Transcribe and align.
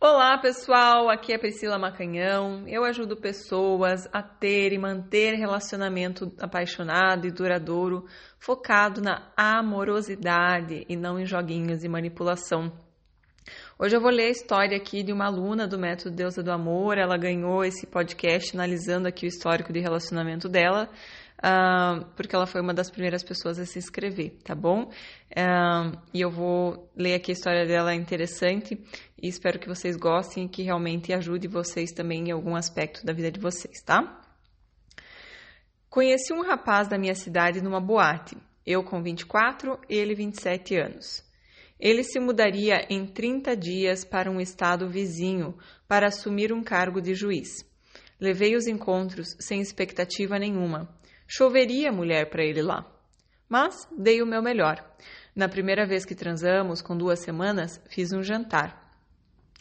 Olá 0.00 0.38
pessoal, 0.38 1.10
aqui 1.10 1.32
é 1.32 1.38
Priscila 1.38 1.76
Macanhão. 1.76 2.62
Eu 2.68 2.84
ajudo 2.84 3.16
pessoas 3.16 4.08
a 4.12 4.22
ter 4.22 4.72
e 4.72 4.78
manter 4.78 5.34
relacionamento 5.34 6.32
apaixonado 6.38 7.26
e 7.26 7.32
duradouro, 7.32 8.06
focado 8.38 9.00
na 9.00 9.32
amorosidade 9.36 10.86
e 10.88 10.94
não 10.94 11.18
em 11.18 11.26
joguinhos 11.26 11.82
e 11.82 11.88
manipulação. 11.88 12.72
Hoje 13.76 13.96
eu 13.96 14.00
vou 14.00 14.12
ler 14.12 14.26
a 14.26 14.30
história 14.30 14.76
aqui 14.76 15.02
de 15.02 15.12
uma 15.12 15.26
aluna 15.26 15.66
do 15.66 15.76
Método 15.76 16.14
Deusa 16.14 16.44
do 16.44 16.52
Amor. 16.52 16.96
Ela 16.96 17.18
ganhou 17.18 17.64
esse 17.64 17.84
podcast 17.84 18.54
analisando 18.54 19.08
aqui 19.08 19.26
o 19.26 19.28
histórico 19.28 19.72
de 19.72 19.80
relacionamento 19.80 20.48
dela 20.48 20.88
uh, 21.38 22.04
porque 22.16 22.34
ela 22.34 22.46
foi 22.46 22.60
uma 22.60 22.74
das 22.74 22.90
primeiras 22.90 23.22
pessoas 23.22 23.58
a 23.58 23.64
se 23.64 23.78
inscrever, 23.78 24.32
tá 24.44 24.54
bom? 24.54 24.90
Uh, 25.30 25.98
e 26.12 26.20
eu 26.20 26.30
vou 26.30 26.90
ler 26.96 27.14
aqui 27.14 27.30
a 27.30 27.34
história 27.34 27.66
dela, 27.66 27.92
é 27.92 27.94
interessante, 27.94 28.78
e 29.20 29.28
espero 29.28 29.58
que 29.58 29.68
vocês 29.68 29.96
gostem 29.96 30.44
e 30.44 30.48
que 30.48 30.62
realmente 30.62 31.12
ajude 31.12 31.48
vocês 31.48 31.92
também 31.92 32.28
em 32.28 32.30
algum 32.30 32.54
aspecto 32.54 33.04
da 33.04 33.12
vida 33.12 33.30
de 33.30 33.40
vocês, 33.40 33.82
tá? 33.82 34.22
Conheci 35.90 36.32
um 36.32 36.42
rapaz 36.42 36.88
da 36.88 36.98
minha 36.98 37.14
cidade 37.14 37.62
numa 37.62 37.80
boate, 37.80 38.36
eu 38.64 38.84
com 38.84 39.02
24, 39.02 39.78
ele 39.88 40.14
27 40.14 40.76
anos. 40.76 41.24
Ele 41.80 42.02
se 42.02 42.18
mudaria 42.18 42.86
em 42.90 43.06
30 43.06 43.56
dias 43.56 44.04
para 44.04 44.30
um 44.30 44.40
estado 44.40 44.88
vizinho 44.88 45.56
para 45.86 46.08
assumir 46.08 46.52
um 46.52 46.62
cargo 46.62 47.00
de 47.00 47.14
juiz. 47.14 47.48
Levei 48.20 48.56
os 48.56 48.66
encontros 48.66 49.36
sem 49.38 49.60
expectativa 49.60 50.38
nenhuma. 50.38 50.88
Choveria 51.26 51.92
mulher 51.92 52.28
para 52.30 52.44
ele 52.44 52.62
lá. 52.62 52.84
Mas 53.48 53.88
dei 53.96 54.20
o 54.20 54.26
meu 54.26 54.42
melhor. 54.42 54.84
Na 55.34 55.48
primeira 55.48 55.86
vez 55.86 56.04
que 56.04 56.14
transamos, 56.14 56.82
com 56.82 56.96
duas 56.96 57.20
semanas, 57.20 57.80
fiz 57.88 58.12
um 58.12 58.22
jantar. 58.22 58.87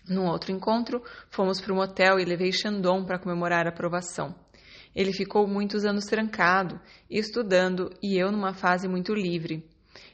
Num 0.10 0.26
outro 0.26 0.52
encontro, 0.52 1.04
fomos 1.30 1.60
para 1.60 1.74
um 1.74 1.80
hotel 1.80 2.20
e 2.20 2.26
levei 2.26 2.52
Chandon 2.52 3.04
para 3.04 3.20
comemorar 3.20 3.66
a 3.66 3.70
aprovação. 3.70 4.34
Ele 4.96 5.12
ficou 5.12 5.46
muitos 5.48 5.86
anos 5.86 6.06
trancado, 6.06 6.80
estudando, 7.10 7.92
e 8.02 8.18
eu 8.18 8.32
numa 8.32 8.54
fase 8.54 8.88
muito 8.88 9.14
livre. 9.14 9.64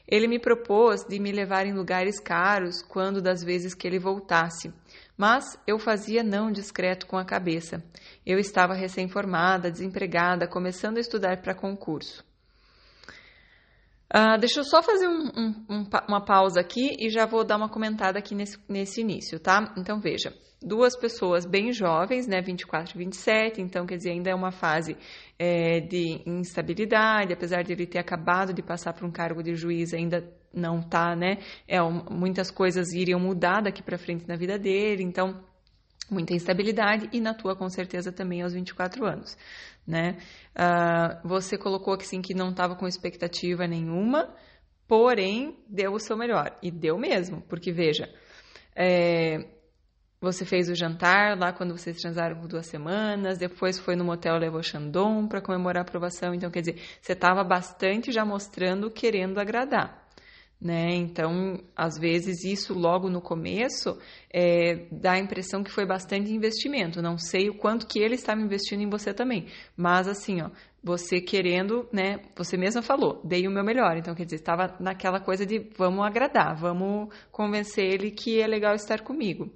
Ele 0.06 0.26
me 0.26 0.38
propôs 0.38 1.04
de 1.04 1.18
me 1.18 1.32
levar 1.32 1.64
em 1.64 1.72
lugares 1.72 2.20
caros 2.20 2.82
quando 2.82 3.22
das 3.22 3.42
vezes 3.42 3.72
que 3.72 3.86
ele 3.86 3.98
voltasse, 3.98 4.72
mas 5.16 5.58
eu 5.66 5.78
fazia 5.78 6.22
não 6.22 6.50
discreto 6.50 7.06
com 7.06 7.16
a 7.16 7.24
cabeça. 7.24 7.82
Eu 8.26 8.38
estava 8.38 8.74
recém-formada, 8.74 9.70
desempregada, 9.70 10.46
começando 10.46 10.98
a 10.98 11.00
estudar 11.00 11.40
para 11.40 11.54
concurso. 11.54 12.24
Uh, 14.14 14.38
deixa 14.38 14.60
eu 14.60 14.64
só 14.64 14.80
fazer 14.80 15.08
um, 15.08 15.24
um, 15.36 15.66
um, 15.68 15.84
uma 16.06 16.24
pausa 16.24 16.60
aqui 16.60 16.94
e 17.00 17.10
já 17.10 17.26
vou 17.26 17.44
dar 17.44 17.56
uma 17.56 17.68
comentada 17.68 18.16
aqui 18.16 18.32
nesse, 18.32 18.56
nesse 18.68 19.00
início, 19.00 19.40
tá? 19.40 19.74
Então 19.76 19.98
veja, 19.98 20.32
duas 20.62 20.96
pessoas 20.96 21.44
bem 21.44 21.72
jovens, 21.72 22.28
né, 22.28 22.40
24 22.40 22.94
e 22.94 22.98
27, 22.98 23.60
então 23.60 23.84
quer 23.84 23.96
dizer, 23.96 24.10
ainda 24.10 24.30
é 24.30 24.34
uma 24.34 24.52
fase 24.52 24.96
é, 25.36 25.80
de 25.80 26.22
instabilidade, 26.24 27.32
apesar 27.32 27.62
de 27.64 27.72
ele 27.72 27.86
ter 27.88 27.98
acabado 27.98 28.54
de 28.54 28.62
passar 28.62 28.92
por 28.92 29.04
um 29.04 29.10
cargo 29.10 29.42
de 29.42 29.56
juiz, 29.56 29.92
ainda 29.92 30.24
não 30.52 30.80
tá, 30.80 31.16
né? 31.16 31.38
É, 31.66 31.80
muitas 32.08 32.52
coisas 32.52 32.92
iriam 32.92 33.18
mudar 33.18 33.62
daqui 33.62 33.82
para 33.82 33.98
frente 33.98 34.28
na 34.28 34.36
vida 34.36 34.56
dele, 34.56 35.02
então 35.02 35.44
muita 36.10 36.34
instabilidade 36.34 37.08
e 37.12 37.20
na 37.20 37.34
tua 37.34 37.56
com 37.56 37.68
certeza 37.68 38.12
também 38.12 38.42
aos 38.42 38.52
24 38.52 39.04
anos, 39.06 39.36
né? 39.86 40.16
Uh, 40.54 41.28
você 41.28 41.58
colocou 41.58 41.96
que 41.96 42.06
sim 42.06 42.22
que 42.22 42.34
não 42.34 42.50
estava 42.50 42.74
com 42.74 42.86
expectativa 42.86 43.66
nenhuma, 43.66 44.34
porém 44.86 45.58
deu 45.68 45.92
o 45.92 46.00
seu 46.00 46.16
melhor 46.16 46.56
e 46.62 46.70
deu 46.70 46.98
mesmo, 46.98 47.42
porque 47.42 47.72
veja, 47.72 48.08
é, 48.74 49.46
você 50.20 50.44
fez 50.44 50.68
o 50.68 50.74
jantar 50.74 51.38
lá 51.38 51.52
quando 51.52 51.76
vocês 51.76 52.00
transaram 52.00 52.40
por 52.40 52.48
duas 52.48 52.66
semanas, 52.66 53.38
depois 53.38 53.78
foi 53.78 53.94
no 53.94 54.04
motel 54.04 54.36
levou 54.38 54.62
Chandon 54.62 55.28
para 55.28 55.40
comemorar 55.40 55.82
a 55.82 55.86
aprovação. 55.86 56.34
Então, 56.34 56.50
quer 56.50 56.60
dizer, 56.60 56.80
você 57.00 57.12
estava 57.12 57.44
bastante 57.44 58.10
já 58.10 58.24
mostrando 58.24 58.90
querendo 58.90 59.38
agradar. 59.38 60.03
Né? 60.64 60.94
Então, 60.94 61.60
às 61.76 61.98
vezes, 61.98 62.42
isso 62.42 62.72
logo 62.72 63.10
no 63.10 63.20
começo 63.20 63.98
é, 64.32 64.86
dá 64.90 65.12
a 65.12 65.18
impressão 65.18 65.62
que 65.62 65.70
foi 65.70 65.84
bastante 65.84 66.32
investimento. 66.32 67.02
Não 67.02 67.18
sei 67.18 67.50
o 67.50 67.58
quanto 67.58 67.86
que 67.86 67.98
ele 67.98 68.14
estava 68.14 68.40
investindo 68.40 68.80
em 68.80 68.88
você 68.88 69.12
também. 69.12 69.46
Mas, 69.76 70.08
assim, 70.08 70.40
ó, 70.40 70.48
você 70.82 71.20
querendo, 71.20 71.86
né? 71.92 72.20
Você 72.34 72.56
mesma 72.56 72.80
falou, 72.80 73.20
dei 73.22 73.46
o 73.46 73.50
meu 73.50 73.62
melhor. 73.62 73.98
Então, 73.98 74.14
quer 74.14 74.24
dizer, 74.24 74.36
estava 74.36 74.74
naquela 74.80 75.20
coisa 75.20 75.44
de 75.44 75.70
vamos 75.76 76.02
agradar, 76.02 76.56
vamos 76.56 77.14
convencer 77.30 77.84
ele 77.84 78.10
que 78.10 78.40
é 78.40 78.46
legal 78.46 78.74
estar 78.74 79.02
comigo. 79.02 79.50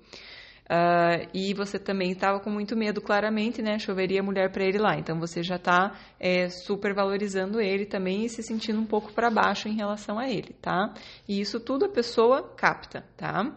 Uh, 0.69 1.27
e 1.33 1.55
você 1.55 1.79
também 1.79 2.11
estava 2.11 2.41
com 2.41 2.51
muito 2.51 2.77
medo, 2.77 3.01
claramente, 3.01 3.62
né? 3.62 3.79
Choveria 3.79 4.23
mulher 4.23 4.53
para 4.53 4.65
ele 4.65 4.77
lá. 4.77 4.99
Então 4.99 5.19
você 5.19 5.43
já 5.43 5.56
está 5.56 5.99
é, 6.21 6.51
super 6.51 6.93
valorizando 6.93 7.59
ele 7.59 7.87
também 7.87 8.27
e 8.27 8.29
se 8.29 8.43
sentindo 8.43 8.79
um 8.79 8.84
pouco 8.84 9.11
para 9.15 9.31
baixo 9.31 9.67
em 9.67 9.75
relação 9.75 10.19
a 10.19 10.29
ele, 10.29 10.55
tá? 10.61 10.93
E 11.27 11.41
isso 11.41 11.59
tudo 11.59 11.87
a 11.87 11.89
pessoa 11.89 12.43
capta, 12.55 13.03
tá? 13.17 13.51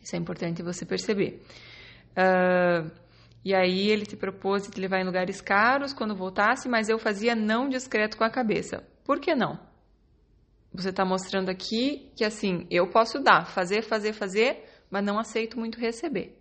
Isso 0.00 0.14
é 0.14 0.18
importante 0.18 0.62
você 0.62 0.86
perceber. 0.86 1.42
Uh, 2.12 2.88
e 3.44 3.52
aí 3.52 3.90
ele 3.90 4.06
te 4.06 4.16
propôs 4.16 4.68
te 4.68 4.80
levar 4.80 5.00
em 5.00 5.04
lugares 5.04 5.40
caros 5.40 5.92
quando 5.92 6.14
voltasse, 6.14 6.68
mas 6.68 6.88
eu 6.88 6.98
fazia 6.98 7.34
não 7.34 7.68
discreto 7.68 8.16
com 8.16 8.22
a 8.22 8.30
cabeça. 8.30 8.84
Por 9.04 9.18
que 9.18 9.34
não? 9.34 9.58
Você 10.72 10.90
está 10.90 11.04
mostrando 11.04 11.48
aqui 11.48 12.12
que 12.14 12.24
assim, 12.24 12.66
eu 12.70 12.88
posso 12.88 13.18
dar, 13.18 13.46
fazer, 13.46 13.82
fazer, 13.82 14.12
fazer, 14.12 14.69
mas 14.90 15.04
não 15.04 15.18
aceito 15.18 15.58
muito 15.58 15.78
receber, 15.78 16.36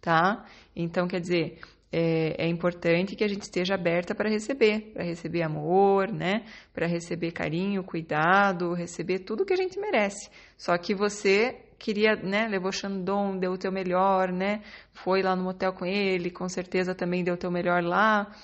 tá? 0.00 0.44
Então, 0.76 1.08
quer 1.08 1.20
dizer, 1.20 1.58
é, 1.96 2.46
é 2.46 2.48
importante 2.48 3.14
que 3.14 3.22
a 3.22 3.28
gente 3.28 3.42
esteja 3.42 3.74
aberta 3.74 4.16
para 4.16 4.28
receber, 4.28 4.92
para 4.92 5.04
receber 5.04 5.42
amor, 5.42 6.10
né? 6.10 6.44
Para 6.72 6.88
receber 6.88 7.30
carinho, 7.30 7.84
cuidado, 7.84 8.74
receber 8.74 9.20
tudo 9.20 9.44
que 9.44 9.52
a 9.52 9.56
gente 9.56 9.78
merece. 9.78 10.28
Só 10.58 10.76
que 10.76 10.92
você 10.92 11.56
queria, 11.78 12.16
né? 12.16 12.48
Levou 12.48 12.72
Xandon, 12.72 13.38
deu 13.38 13.52
o 13.52 13.58
teu 13.58 13.70
melhor, 13.70 14.32
né? 14.32 14.62
Foi 14.92 15.22
lá 15.22 15.36
no 15.36 15.44
motel 15.44 15.72
com 15.72 15.86
ele, 15.86 16.32
com 16.32 16.48
certeza 16.48 16.96
também 16.96 17.22
deu 17.22 17.34
o 17.34 17.38
teu 17.38 17.50
melhor 17.50 17.80
lá. 17.80 18.34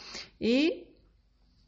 E 0.40 0.86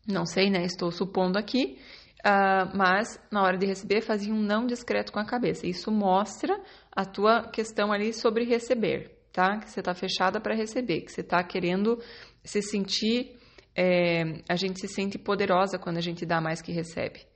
não 0.06 0.24
sei, 0.24 0.50
né? 0.50 0.64
Estou 0.64 0.92
supondo 0.92 1.36
aqui. 1.36 1.78
Uh, 2.24 2.70
mas 2.76 3.20
na 3.32 3.42
hora 3.42 3.58
de 3.58 3.66
receber 3.66 4.00
fazia 4.00 4.32
um 4.32 4.40
não 4.40 4.64
discreto 4.64 5.12
com 5.12 5.18
a 5.18 5.24
cabeça. 5.24 5.66
Isso 5.66 5.90
mostra 5.90 6.56
a 6.92 7.04
tua 7.04 7.48
questão 7.50 7.92
ali 7.92 8.12
sobre 8.12 8.44
receber, 8.44 9.10
tá? 9.32 9.58
Que 9.58 9.68
você 9.68 9.80
está 9.80 9.92
fechada 9.92 10.40
para 10.40 10.54
receber, 10.54 11.00
que 11.00 11.10
você 11.10 11.20
está 11.20 11.42
querendo 11.42 11.98
se 12.44 12.62
sentir. 12.62 13.36
É, 13.74 14.42
a 14.48 14.54
gente 14.54 14.80
se 14.80 14.86
sente 14.86 15.18
poderosa 15.18 15.78
quando 15.78 15.96
a 15.96 16.02
gente 16.02 16.24
dá 16.24 16.40
mais 16.40 16.62
que 16.62 16.70
recebe, 16.70 17.26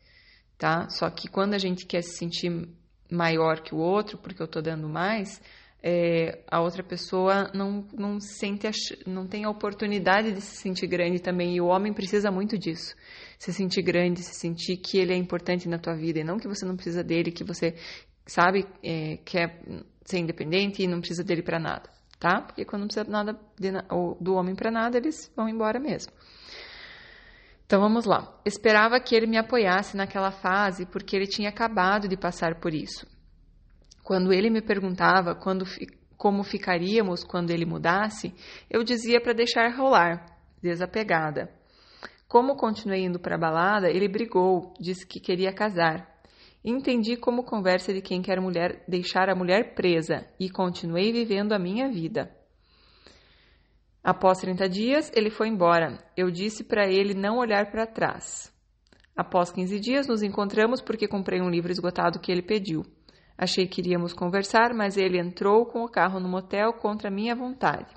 tá? 0.57 0.89
Só 0.89 1.11
que 1.11 1.29
quando 1.29 1.55
a 1.55 1.59
gente 1.59 1.85
quer 1.85 2.03
se 2.03 2.17
sentir 2.17 2.69
maior 3.11 3.61
que 3.63 3.75
o 3.75 3.79
outro, 3.79 4.19
porque 4.19 4.41
eu 4.41 4.47
estou 4.47 4.63
dando 4.63 4.89
mais, 4.89 5.41
é, 5.83 6.41
a 6.51 6.61
outra 6.61 6.83
pessoa 6.83 7.51
não, 7.55 7.87
não 7.93 8.21
sente, 8.21 8.67
a, 8.67 8.71
não 9.07 9.27
tem 9.27 9.45
a 9.45 9.51
oportunidade 9.51 10.33
de 10.33 10.41
se 10.41 10.57
sentir 10.57 10.87
grande 10.87 11.21
também. 11.21 11.55
E 11.55 11.61
o 11.61 11.67
homem 11.67 11.93
precisa 11.93 12.31
muito 12.31 12.59
disso. 12.59 12.95
Se 13.39 13.53
sentir 13.53 13.83
grande, 13.83 14.23
se 14.23 14.35
sentir 14.35 14.79
que 14.79 14.99
ele 14.99 15.13
é 15.13 15.17
importante 15.17 15.69
na 15.69 15.79
tua 15.79 15.95
vida 15.95 16.19
e 16.19 16.25
não 16.25 16.39
que 16.39 16.49
você 16.49 16.65
não 16.65 16.75
precisa 16.75 17.05
dele, 17.05 17.31
que 17.31 17.45
você 17.45 17.75
sabe, 18.27 18.67
é, 18.83 19.19
quer 19.25 19.63
ser 20.05 20.19
independente 20.19 20.83
e 20.83 20.87
não 20.87 20.99
precisa 20.99 21.23
dele 21.23 21.43
para 21.43 21.59
nada, 21.59 21.89
tá? 22.19 22.41
Porque 22.41 22.65
quando 22.65 22.83
não 22.83 22.89
precisa 22.89 23.09
nada 23.09 23.39
de, 23.59 23.71
do 24.21 24.35
homem 24.35 24.55
para 24.55 24.71
nada, 24.71 24.97
eles 24.97 25.33
vão 25.37 25.49
embora 25.49 25.79
mesmo. 25.79 26.13
Então 27.67 27.81
vamos 27.81 28.05
lá. 28.05 28.41
Esperava 28.45 28.99
que 29.01 29.15
ele 29.15 29.27
me 29.27 29.37
apoiasse 29.37 29.97
naquela 29.97 30.31
fase 30.31 30.87
porque 30.87 31.17
ele 31.17 31.27
tinha 31.27 31.49
acabado 31.49 32.09
de 32.09 32.17
passar 32.17 32.61
por 32.61 32.73
isso. 32.73 33.07
Quando 34.07 34.33
ele 34.33 34.49
me 34.51 34.63
perguntava 34.63 35.35
quando, 35.35 35.65
como 36.17 36.45
ficaríamos 36.45 37.25
quando 37.25 37.51
ele 37.51 37.67
mudasse, 37.67 38.33
eu 38.71 38.85
dizia 38.85 39.21
para 39.21 39.33
deixar 39.33 39.69
rolar, 39.77 40.25
desapegada. 40.63 41.51
Como 42.29 42.55
continuei 42.55 43.03
indo 43.03 43.19
para 43.19 43.35
a 43.35 43.39
balada, 43.39 43.91
ele 43.91 44.07
brigou, 44.07 44.73
disse 44.79 45.05
que 45.05 45.19
queria 45.19 45.53
casar. 45.53 46.09
Entendi 46.65 47.17
como 47.17 47.43
conversa 47.43 47.93
de 47.93 48.01
quem 48.01 48.23
quer 48.23 48.41
mulher 48.41 48.85
deixar 48.87 49.29
a 49.29 49.35
mulher 49.35 49.75
presa 49.75 50.25
e 50.39 50.49
continuei 50.49 51.13
vivendo 51.13 51.53
a 51.53 51.59
minha 51.59 51.91
vida. 51.91 52.31
Após 54.05 54.39
30 54.39 54.69
dias, 54.69 55.11
ele 55.17 55.31
foi 55.31 55.49
embora. 55.49 55.99
Eu 56.17 56.31
disse 56.31 56.63
para 56.63 56.87
ele 56.87 57.13
não 57.13 57.39
olhar 57.39 57.73
para 57.73 57.89
trás. 57.89 58.55
Após 59.17 59.51
15 59.51 59.81
dias, 59.81 60.07
nos 60.07 60.23
encontramos 60.23 60.81
porque 60.81 61.09
comprei 61.09 61.41
um 61.41 61.51
livro 61.51 61.73
esgotado 61.73 62.21
que 62.21 62.31
ele 62.31 62.43
pediu. 62.43 62.85
Achei 63.37 63.67
que 63.67 63.81
iríamos 63.81 64.13
conversar, 64.13 64.73
mas 64.75 64.97
ele 64.97 65.19
entrou 65.19 65.67
com 65.67 65.85
o 65.85 65.89
carro 65.89 66.19
no 66.19 66.29
motel 66.29 66.73
contra 66.75 67.11
minha 67.11 67.35
vontade. 67.35 67.95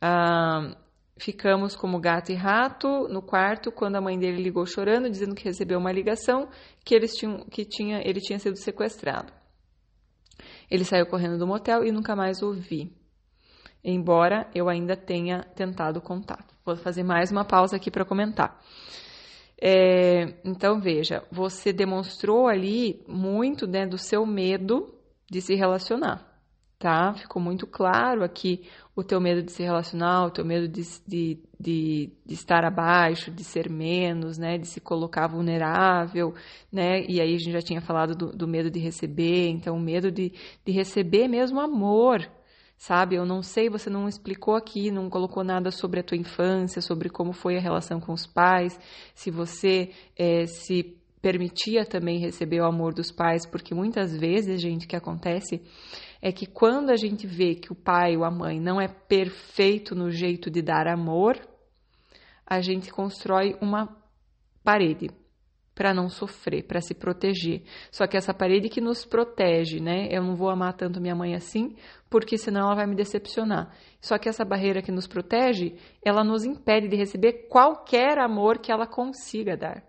Ah, 0.00 0.76
Ficamos 1.18 1.74
como 1.74 1.98
gato 1.98 2.30
e 2.30 2.34
rato 2.34 3.08
no 3.08 3.22
quarto 3.22 3.72
quando 3.72 3.96
a 3.96 4.00
mãe 4.02 4.18
dele 4.18 4.42
ligou 4.42 4.66
chorando, 4.66 5.08
dizendo 5.08 5.34
que 5.34 5.44
recebeu 5.44 5.78
uma 5.78 5.90
ligação 5.90 6.46
que, 6.84 6.94
eles 6.94 7.12
tinham, 7.14 7.38
que 7.46 7.64
tinha, 7.64 8.02
ele 8.06 8.20
tinha 8.20 8.38
sido 8.38 8.56
sequestrado. 8.58 9.32
Ele 10.70 10.84
saiu 10.84 11.06
correndo 11.06 11.38
do 11.38 11.46
motel 11.46 11.82
e 11.84 11.90
nunca 11.90 12.14
mais 12.14 12.42
o 12.42 12.52
vi. 12.52 12.94
Embora 13.82 14.46
eu 14.54 14.68
ainda 14.68 14.94
tenha 14.94 15.42
tentado 15.54 16.02
contato. 16.02 16.54
Vou 16.66 16.76
fazer 16.76 17.02
mais 17.02 17.32
uma 17.32 17.46
pausa 17.46 17.76
aqui 17.76 17.90
para 17.90 18.04
comentar. 18.04 18.60
É, 19.60 20.34
então, 20.44 20.80
veja, 20.80 21.24
você 21.30 21.72
demonstrou 21.72 22.46
ali 22.46 23.02
muito 23.08 23.66
né, 23.66 23.86
do 23.86 23.96
seu 23.96 24.26
medo 24.26 24.94
de 25.30 25.40
se 25.40 25.54
relacionar, 25.54 26.24
tá? 26.78 27.14
Ficou 27.14 27.40
muito 27.40 27.66
claro 27.66 28.22
aqui 28.22 28.68
o 28.94 29.02
teu 29.02 29.20
medo 29.20 29.42
de 29.42 29.52
se 29.52 29.62
relacionar, 29.62 30.26
o 30.26 30.30
teu 30.30 30.44
medo 30.44 30.68
de, 30.68 30.82
de, 31.06 31.42
de, 31.58 32.12
de, 32.24 32.34
estar 32.34 32.64
abaixo, 32.64 33.30
de 33.30 33.42
ser 33.44 33.70
menos, 33.70 34.36
né? 34.38 34.58
De 34.58 34.66
se 34.66 34.80
colocar 34.80 35.26
vulnerável, 35.26 36.34
né? 36.70 37.02
E 37.08 37.20
aí 37.20 37.34
a 37.34 37.38
gente 37.38 37.52
já 37.52 37.62
tinha 37.62 37.80
falado 37.80 38.14
do, 38.14 38.36
do 38.36 38.46
medo 38.46 38.70
de 38.70 38.78
receber, 38.78 39.48
então 39.48 39.76
o 39.76 39.80
medo 39.80 40.10
de, 40.10 40.32
de 40.64 40.72
receber 40.72 41.28
mesmo 41.28 41.60
amor, 41.60 42.30
sabe? 42.76 43.16
Eu 43.16 43.24
não 43.24 43.42
sei, 43.42 43.68
você 43.68 43.88
não 43.88 44.08
explicou 44.08 44.54
aqui, 44.54 44.90
não 44.90 45.08
colocou 45.08 45.42
nada 45.42 45.70
sobre 45.70 46.00
a 46.00 46.02
tua 46.02 46.16
infância, 46.16 46.82
sobre 46.82 47.08
como 47.08 47.32
foi 47.32 47.56
a 47.56 47.60
relação 47.60 48.00
com 48.00 48.12
os 48.12 48.26
pais, 48.26 48.78
se 49.14 49.30
você 49.30 49.90
é, 50.16 50.46
se 50.46 50.96
permitia 51.20 51.84
também 51.84 52.18
receber 52.18 52.60
o 52.60 52.66
amor 52.66 52.94
dos 52.94 53.10
pais, 53.10 53.46
porque 53.46 53.74
muitas 53.74 54.16
vezes, 54.16 54.60
gente, 54.60 54.84
o 54.84 54.88
que 54.88 54.96
acontece 54.96 55.60
é 56.22 56.30
que 56.30 56.46
quando 56.46 56.90
a 56.90 56.96
gente 56.96 57.26
vê 57.26 57.54
que 57.54 57.72
o 57.72 57.74
pai 57.74 58.16
ou 58.16 58.24
a 58.24 58.30
mãe 58.30 58.60
não 58.60 58.80
é 58.80 58.86
perfeito 58.86 59.94
no 59.94 60.10
jeito 60.10 60.50
de 60.50 60.62
dar 60.62 60.86
amor, 60.86 61.36
a 62.46 62.60
gente 62.60 62.92
constrói 62.92 63.56
uma 63.60 63.88
parede 64.62 65.10
para 65.76 65.92
não 65.92 66.08
sofrer, 66.08 66.66
para 66.66 66.80
se 66.80 66.94
proteger. 66.94 67.62
Só 67.92 68.06
que 68.06 68.16
essa 68.16 68.32
parede 68.32 68.70
que 68.70 68.80
nos 68.80 69.04
protege, 69.04 69.78
né? 69.78 70.08
Eu 70.10 70.24
não 70.24 70.34
vou 70.34 70.48
amar 70.48 70.72
tanto 70.72 71.02
minha 71.02 71.14
mãe 71.14 71.34
assim, 71.34 71.76
porque 72.08 72.38
senão 72.38 72.62
ela 72.62 72.76
vai 72.76 72.86
me 72.86 72.96
decepcionar. 72.96 73.70
Só 74.00 74.16
que 74.16 74.26
essa 74.26 74.42
barreira 74.42 74.80
que 74.80 74.90
nos 74.90 75.06
protege, 75.06 75.76
ela 76.02 76.24
nos 76.24 76.46
impede 76.46 76.88
de 76.88 76.96
receber 76.96 77.46
qualquer 77.50 78.18
amor 78.18 78.58
que 78.58 78.72
ela 78.72 78.86
consiga 78.86 79.54
dar. 79.54 79.84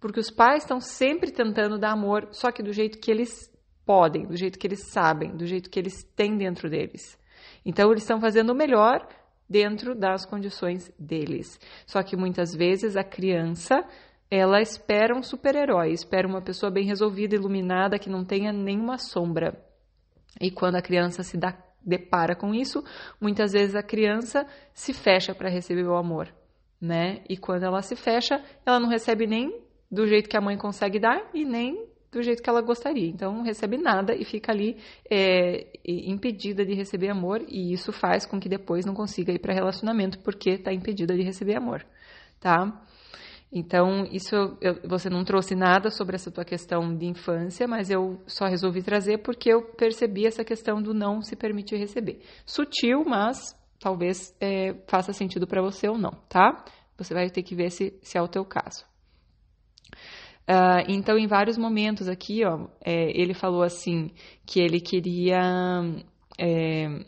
Porque 0.00 0.18
os 0.18 0.30
pais 0.30 0.62
estão 0.62 0.80
sempre 0.80 1.30
tentando 1.30 1.78
dar 1.78 1.92
amor, 1.92 2.28
só 2.30 2.50
que 2.50 2.62
do 2.62 2.72
jeito 2.72 2.98
que 2.98 3.10
eles 3.10 3.52
podem, 3.84 4.26
do 4.26 4.36
jeito 4.36 4.58
que 4.58 4.66
eles 4.66 4.90
sabem, 4.90 5.36
do 5.36 5.44
jeito 5.44 5.68
que 5.68 5.78
eles 5.78 6.04
têm 6.16 6.38
dentro 6.38 6.70
deles. 6.70 7.18
Então 7.66 7.90
eles 7.90 8.02
estão 8.02 8.18
fazendo 8.18 8.50
o 8.50 8.56
melhor 8.56 9.06
dentro 9.46 9.94
das 9.94 10.24
condições 10.24 10.90
deles. 10.98 11.60
Só 11.86 12.02
que 12.02 12.16
muitas 12.16 12.54
vezes 12.54 12.96
a 12.96 13.04
criança 13.04 13.84
ela 14.30 14.60
espera 14.60 15.16
um 15.16 15.22
super-herói, 15.22 15.92
espera 15.92 16.28
uma 16.28 16.42
pessoa 16.42 16.70
bem 16.70 16.84
resolvida, 16.84 17.34
iluminada, 17.34 17.98
que 17.98 18.10
não 18.10 18.24
tenha 18.24 18.52
nenhuma 18.52 18.98
sombra. 18.98 19.58
E 20.40 20.50
quando 20.50 20.76
a 20.76 20.82
criança 20.82 21.22
se 21.22 21.36
dá, 21.36 21.56
depara 21.84 22.36
com 22.36 22.54
isso, 22.54 22.84
muitas 23.20 23.52
vezes 23.52 23.74
a 23.74 23.82
criança 23.82 24.46
se 24.74 24.92
fecha 24.92 25.34
para 25.34 25.48
receber 25.48 25.86
o 25.86 25.96
amor, 25.96 26.28
né? 26.80 27.22
E 27.28 27.36
quando 27.36 27.64
ela 27.64 27.80
se 27.82 27.96
fecha, 27.96 28.42
ela 28.64 28.78
não 28.78 28.88
recebe 28.88 29.26
nem 29.26 29.62
do 29.90 30.06
jeito 30.06 30.28
que 30.28 30.36
a 30.36 30.40
mãe 30.40 30.56
consegue 30.58 31.00
dar 31.00 31.30
e 31.32 31.44
nem 31.44 31.88
do 32.12 32.22
jeito 32.22 32.42
que 32.42 32.48
ela 32.48 32.60
gostaria. 32.60 33.08
Então, 33.08 33.32
não 33.32 33.42
recebe 33.42 33.76
nada 33.76 34.14
e 34.14 34.24
fica 34.24 34.52
ali 34.52 34.76
é, 35.10 35.66
impedida 35.84 36.64
de 36.64 36.74
receber 36.74 37.08
amor, 37.08 37.42
e 37.48 37.72
isso 37.72 37.92
faz 37.92 38.26
com 38.26 38.38
que 38.40 38.48
depois 38.48 38.84
não 38.84 38.94
consiga 38.94 39.32
ir 39.32 39.38
para 39.38 39.54
relacionamento 39.54 40.18
porque 40.20 40.50
está 40.50 40.72
impedida 40.72 41.14
de 41.14 41.22
receber 41.22 41.56
amor, 41.56 41.84
tá? 42.40 42.82
Então, 43.50 44.04
isso 44.12 44.34
eu, 44.60 44.78
você 44.86 45.08
não 45.08 45.24
trouxe 45.24 45.54
nada 45.54 45.90
sobre 45.90 46.16
essa 46.16 46.30
tua 46.30 46.44
questão 46.44 46.94
de 46.94 47.06
infância, 47.06 47.66
mas 47.66 47.88
eu 47.90 48.20
só 48.26 48.46
resolvi 48.46 48.82
trazer 48.82 49.18
porque 49.18 49.50
eu 49.50 49.62
percebi 49.62 50.26
essa 50.26 50.44
questão 50.44 50.82
do 50.82 50.92
não 50.92 51.22
se 51.22 51.34
permitir 51.34 51.76
receber. 51.76 52.20
Sutil, 52.44 53.04
mas 53.06 53.38
talvez 53.80 54.36
é, 54.40 54.74
faça 54.86 55.12
sentido 55.12 55.46
para 55.46 55.62
você 55.62 55.88
ou 55.88 55.96
não, 55.96 56.12
tá? 56.28 56.64
Você 56.98 57.14
vai 57.14 57.30
ter 57.30 57.42
que 57.42 57.54
ver 57.54 57.70
se, 57.70 57.98
se 58.02 58.18
é 58.18 58.22
o 58.22 58.28
teu 58.28 58.44
caso. 58.44 58.84
Uh, 60.48 60.84
então, 60.88 61.18
em 61.18 61.26
vários 61.26 61.56
momentos 61.56 62.08
aqui, 62.08 62.44
ó, 62.44 62.68
é, 62.84 63.10
ele 63.18 63.34
falou 63.34 63.62
assim 63.62 64.10
que 64.46 64.60
ele 64.60 64.80
queria 64.80 65.82
é, 66.38 67.04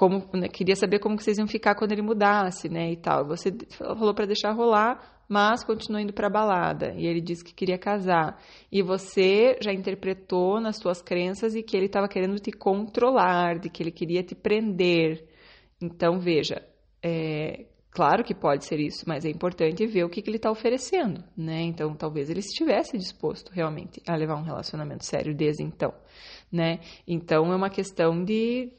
como 0.00 0.24
né, 0.32 0.48
queria 0.48 0.74
saber 0.74 0.98
como 0.98 1.14
que 1.14 1.22
vocês 1.22 1.36
iam 1.36 1.46
ficar 1.46 1.74
quando 1.74 1.92
ele 1.92 2.00
mudasse, 2.00 2.70
né, 2.70 2.90
e 2.90 2.96
tal. 2.96 3.26
Você 3.26 3.52
falou 3.76 4.14
para 4.14 4.24
deixar 4.24 4.50
rolar, 4.52 5.22
mas 5.28 5.62
continuou 5.62 6.00
indo 6.00 6.14
para 6.14 6.30
balada. 6.30 6.94
E 6.96 7.06
ele 7.06 7.20
disse 7.20 7.44
que 7.44 7.52
queria 7.52 7.76
casar. 7.76 8.42
E 8.72 8.80
você 8.80 9.58
já 9.60 9.74
interpretou 9.74 10.58
nas 10.58 10.78
suas 10.78 11.02
crenças 11.02 11.54
e 11.54 11.62
que 11.62 11.76
ele 11.76 11.84
estava 11.84 12.08
querendo 12.08 12.36
te 12.36 12.50
controlar, 12.50 13.58
de 13.58 13.68
que 13.68 13.82
ele 13.82 13.90
queria 13.90 14.22
te 14.22 14.34
prender. 14.34 15.28
Então 15.78 16.18
veja, 16.18 16.66
é, 17.02 17.66
Claro 17.92 18.22
que 18.22 18.36
pode 18.36 18.64
ser 18.66 18.78
isso, 18.78 19.04
mas 19.04 19.24
é 19.24 19.28
importante 19.30 19.84
ver 19.84 20.04
o 20.04 20.08
que, 20.08 20.22
que 20.22 20.30
ele 20.30 20.36
está 20.36 20.48
oferecendo, 20.48 21.24
né? 21.36 21.62
Então, 21.62 21.92
talvez 21.92 22.30
ele 22.30 22.38
estivesse 22.38 22.96
disposto 22.96 23.50
realmente 23.50 24.00
a 24.06 24.14
levar 24.14 24.36
um 24.36 24.44
relacionamento 24.44 25.04
sério 25.04 25.34
desde 25.34 25.64
então, 25.64 25.92
né? 26.52 26.78
Então, 27.04 27.52
é 27.52 27.56
uma 27.56 27.68
questão 27.68 28.22
de 28.22 28.72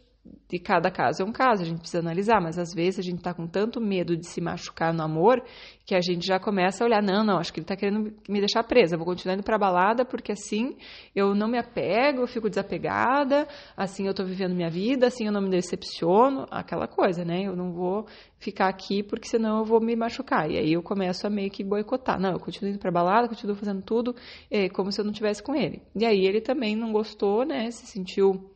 de 0.48 0.60
cada 0.60 0.92
caso 0.92 1.24
é 1.24 1.26
um 1.26 1.32
caso, 1.32 1.64
a 1.64 1.66
gente 1.66 1.80
precisa 1.80 2.00
analisar, 2.00 2.40
mas 2.42 2.60
às 2.60 2.74
vezes 2.74 3.00
a 3.00 3.02
gente 3.02 3.18
está 3.18 3.34
com 3.34 3.48
tanto 3.48 3.82
medo 3.82 4.16
de 4.16 4.28
se 4.28 4.40
machucar 4.40 4.94
no 4.94 5.02
amor 5.02 5.42
que 5.86 5.96
a 5.96 6.02
gente 6.02 6.28
já 6.28 6.40
começa 6.40 6.84
a 6.84 6.88
olhar, 6.88 7.02
não, 7.02 7.24
não, 7.24 7.38
acho 7.38 7.52
que 7.52 7.60
ele 7.60 7.64
está 7.64 7.76
querendo 7.76 8.14
me 8.30 8.40
deixar 8.40 8.64
presa, 8.64 8.98
vou 8.98 9.06
continuar 9.06 9.36
indo 9.36 9.44
para 9.44 9.58
balada 9.58 10.06
porque 10.06 10.32
assim 10.32 10.76
eu 11.16 11.34
não 11.34 11.48
me 11.48 11.58
apego, 11.58 12.22
eu 12.22 12.28
fico 12.28 12.50
desapegada, 12.50 13.48
assim 13.76 14.06
eu 14.06 14.12
estou 14.12 14.26
vivendo 14.26 14.54
minha 14.54 14.70
vida, 14.70 15.08
assim 15.08 15.26
eu 15.26 15.32
não 15.32 15.42
me 15.42 15.50
decepciono, 15.50 16.46
aquela 16.52 16.88
coisa, 16.88 17.26
né? 17.26 17.44
Eu 17.44 17.56
não 17.56 17.72
vou 17.72 18.06
ficar 18.38 18.68
aqui 18.68 19.02
porque 19.02 19.28
senão 19.28 19.60
eu 19.60 19.66
vou 19.66 19.80
me 19.80 19.96
machucar. 19.96 20.50
E 20.50 20.58
aí 20.58 20.74
eu 20.74 20.84
começo 20.84 21.26
a 21.26 21.30
meio 21.30 21.50
que 21.50 21.64
boicotar. 21.64 22.20
Não, 22.20 22.32
eu 22.32 22.40
continuo 22.40 22.72
indo 22.72 22.80
para 22.80 22.92
balada, 22.92 23.28
continuo 23.28 23.56
fazendo 23.56 23.82
tudo 23.82 24.16
é, 24.50 24.70
como 24.70 24.92
se 24.92 25.00
eu 25.00 25.06
não 25.06 25.12
tivesse 25.12 25.42
com 25.42 25.56
ele. 25.56 25.82
E 25.96 26.06
aí 26.06 26.26
ele 26.26 26.42
também 26.42 26.76
não 26.76 26.92
gostou, 26.92 27.46
né? 27.46 27.70
Se 27.72 27.86
sentiu 27.86 28.51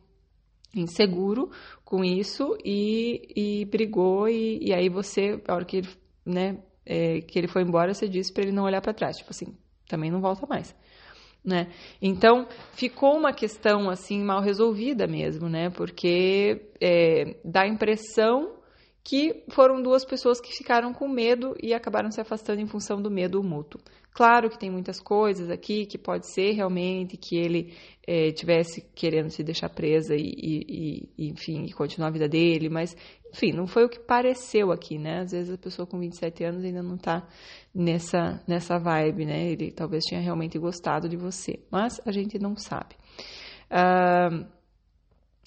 inseguro 0.80 1.50
com 1.84 2.04
isso 2.04 2.56
e, 2.64 3.28
e 3.34 3.64
brigou 3.66 4.28
e, 4.28 4.58
e, 4.62 4.72
aí 4.72 4.88
você, 4.88 5.40
a 5.46 5.54
hora 5.54 5.64
que 5.64 5.78
ele, 5.78 5.88
né, 6.24 6.58
é, 6.84 7.20
que 7.20 7.38
ele 7.38 7.48
foi 7.48 7.62
embora, 7.62 7.94
você 7.94 8.08
disse 8.08 8.32
para 8.32 8.44
ele 8.44 8.52
não 8.52 8.64
olhar 8.64 8.80
para 8.80 8.94
trás, 8.94 9.16
tipo 9.16 9.30
assim, 9.30 9.56
também 9.88 10.10
não 10.10 10.20
volta 10.20 10.46
mais. 10.46 10.74
Né? 11.44 11.68
Então 12.02 12.48
ficou 12.72 13.16
uma 13.16 13.32
questão 13.32 13.88
assim 13.88 14.20
mal 14.20 14.40
resolvida 14.40 15.06
mesmo, 15.06 15.48
né? 15.48 15.70
Porque 15.70 16.72
é, 16.80 17.36
dá 17.44 17.60
a 17.60 17.68
impressão 17.68 18.56
que 19.04 19.44
foram 19.50 19.80
duas 19.80 20.04
pessoas 20.04 20.40
que 20.40 20.50
ficaram 20.50 20.92
com 20.92 21.06
medo 21.06 21.54
e 21.62 21.72
acabaram 21.72 22.10
se 22.10 22.20
afastando 22.20 22.60
em 22.60 22.66
função 22.66 23.00
do 23.00 23.08
medo 23.08 23.40
mútuo. 23.44 23.80
Claro 24.16 24.48
que 24.48 24.58
tem 24.58 24.70
muitas 24.70 24.98
coisas 24.98 25.50
aqui 25.50 25.84
que 25.84 25.98
pode 25.98 26.32
ser 26.32 26.52
realmente 26.52 27.18
que 27.18 27.36
ele 27.36 27.74
é, 28.06 28.32
tivesse 28.32 28.80
querendo 28.94 29.28
se 29.28 29.44
deixar 29.44 29.68
presa 29.68 30.14
e, 30.16 30.22
e, 30.22 31.10
e, 31.18 31.28
enfim, 31.28 31.68
continuar 31.72 32.08
a 32.08 32.12
vida 32.12 32.26
dele, 32.26 32.70
mas, 32.70 32.96
enfim, 33.30 33.52
não 33.52 33.66
foi 33.66 33.84
o 33.84 33.90
que 33.90 34.00
pareceu 34.00 34.72
aqui, 34.72 34.96
né? 34.96 35.18
Às 35.18 35.32
vezes 35.32 35.52
a 35.52 35.58
pessoa 35.58 35.86
com 35.86 35.98
27 35.98 36.44
anos 36.44 36.64
ainda 36.64 36.82
não 36.82 36.96
tá 36.96 37.28
nessa, 37.74 38.42
nessa 38.48 38.78
vibe, 38.78 39.26
né? 39.26 39.50
Ele 39.50 39.70
talvez 39.70 40.02
tenha 40.08 40.22
realmente 40.22 40.58
gostado 40.58 41.10
de 41.10 41.16
você, 41.18 41.60
mas 41.70 42.00
a 42.06 42.10
gente 42.10 42.38
não 42.38 42.56
sabe. 42.56 42.94
Uh, 43.70 44.46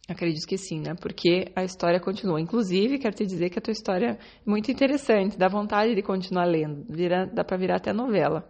acredito 0.07 0.45
que 0.45 0.59
sim, 0.59 0.79
né? 0.79 0.93
Porque 0.93 1.51
a 1.55 1.63
história 1.63 1.99
continua. 1.99 2.39
Inclusive, 2.39 2.99
quero 2.99 3.15
te 3.15 3.25
dizer 3.25 3.49
que 3.49 3.57
a 3.57 3.61
tua 3.63 3.71
história 3.71 4.11
é 4.11 4.17
muito 4.45 4.69
interessante, 4.69 5.39
dá 5.39 5.47
vontade 5.47 5.95
de 5.95 6.03
continuar 6.03 6.45
lendo, 6.45 6.85
vira, 6.87 7.25
dá 7.25 7.43
para 7.43 7.57
virar 7.57 7.77
até 7.77 7.91
novela. 7.91 8.47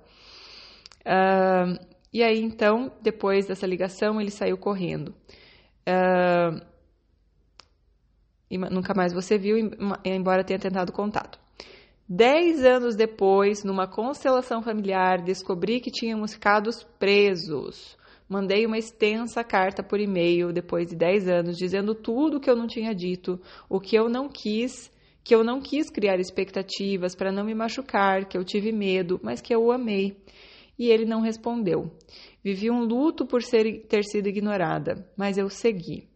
Uh, 1.10 1.84
e 2.14 2.22
aí, 2.22 2.40
então, 2.40 2.92
depois 3.02 3.48
dessa 3.48 3.66
ligação, 3.66 4.22
ele 4.22 4.30
saiu 4.30 4.58
correndo. 4.58 5.10
Uh, 5.88 6.64
e 8.50 8.58
nunca 8.58 8.94
mais 8.96 9.12
você 9.12 9.38
viu, 9.38 9.58
embora 10.06 10.44
tenha 10.44 10.60
tentado 10.60 10.92
contato. 10.92 11.40
Dez 12.08 12.64
anos 12.64 12.96
depois, 12.96 13.64
numa 13.64 13.88
constelação 13.88 14.62
familiar, 14.62 15.22
descobri 15.22 15.80
que 15.80 15.92
tínhamos 15.92 16.34
ficado 16.34 16.70
presos. 16.98 17.98
Mandei 18.28 18.66
uma 18.66 18.78
extensa 18.78 19.44
carta 19.44 19.84
por 19.84 20.00
e-mail 20.00 20.52
depois 20.52 20.88
de 20.88 20.96
dez 20.96 21.28
anos, 21.28 21.58
dizendo 21.58 21.94
tudo 21.94 22.38
o 22.38 22.40
que 22.40 22.50
eu 22.50 22.56
não 22.56 22.68
tinha 22.68 22.94
dito, 22.94 23.40
o 23.68 23.80
que 23.80 23.96
eu 23.96 24.10
não 24.10 24.28
quis, 24.28 24.92
que 25.24 25.34
eu 25.34 25.44
não 25.44 25.62
quis 25.62 25.90
criar 25.92 26.20
expectativas 26.20 27.16
para 27.16 27.32
não 27.32 27.44
me 27.44 27.54
machucar, 27.54 28.26
que 28.26 28.38
eu 28.38 28.44
tive 28.44 28.72
medo, 28.72 29.20
mas 29.24 29.42
que 29.42 29.54
eu 29.54 29.64
o 29.64 29.72
amei 29.72 30.18
e 30.80 30.90
ele 30.90 31.04
não 31.04 31.20
respondeu. 31.20 31.92
Vivi 32.42 32.72
um 32.72 32.86
luto 32.86 33.26
por 33.26 33.44
ser, 33.44 33.86
ter 33.88 34.04
sido 34.06 34.28
ignorada, 34.28 35.06
mas 35.18 35.38
eu 35.38 35.50
segui. 35.50 36.08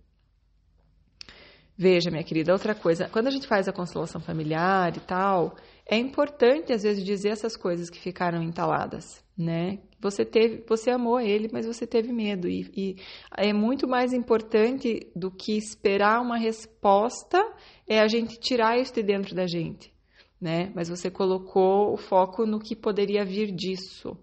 Veja, 1.76 2.12
minha 2.12 2.24
querida, 2.24 2.54
outra 2.54 2.74
coisa, 2.74 3.10
quando 3.10 3.28
a 3.28 3.32
gente 3.32 3.48
faz 3.48 3.68
a 3.68 3.74
constelação 3.74 4.22
familiar 4.22 4.96
e 4.96 5.00
tal, 5.02 5.58
é 5.86 5.98
importante 5.98 6.72
às 6.72 6.84
vezes 6.84 7.04
dizer 7.04 7.30
essas 7.30 7.58
coisas 7.58 7.90
que 7.90 8.00
ficaram 8.00 8.44
entaladas, 8.44 9.24
né? 9.36 9.80
Você 10.00 10.24
teve, 10.24 10.64
você 10.68 10.92
amou 10.92 11.20
ele, 11.20 11.50
mas 11.52 11.66
você 11.66 11.88
teve 11.88 12.14
medo 12.14 12.48
e, 12.48 12.70
e 12.76 12.96
é 13.36 13.52
muito 13.52 13.88
mais 13.88 14.14
importante 14.14 15.12
do 15.16 15.32
que 15.32 15.58
esperar 15.58 16.22
uma 16.22 16.38
resposta 16.38 17.44
é 17.88 18.00
a 18.00 18.08
gente 18.08 18.40
tirar 18.40 18.78
isso 18.78 18.94
de 18.94 19.02
dentro 19.02 19.34
da 19.34 19.48
gente, 19.48 19.92
né? 20.40 20.72
Mas 20.76 20.90
você 20.90 21.10
colocou 21.10 21.92
o 21.92 21.98
foco 21.98 22.46
no 22.46 22.60
que 22.60 22.76
poderia 22.76 23.26
vir 23.26 23.52
disso. 23.52 24.16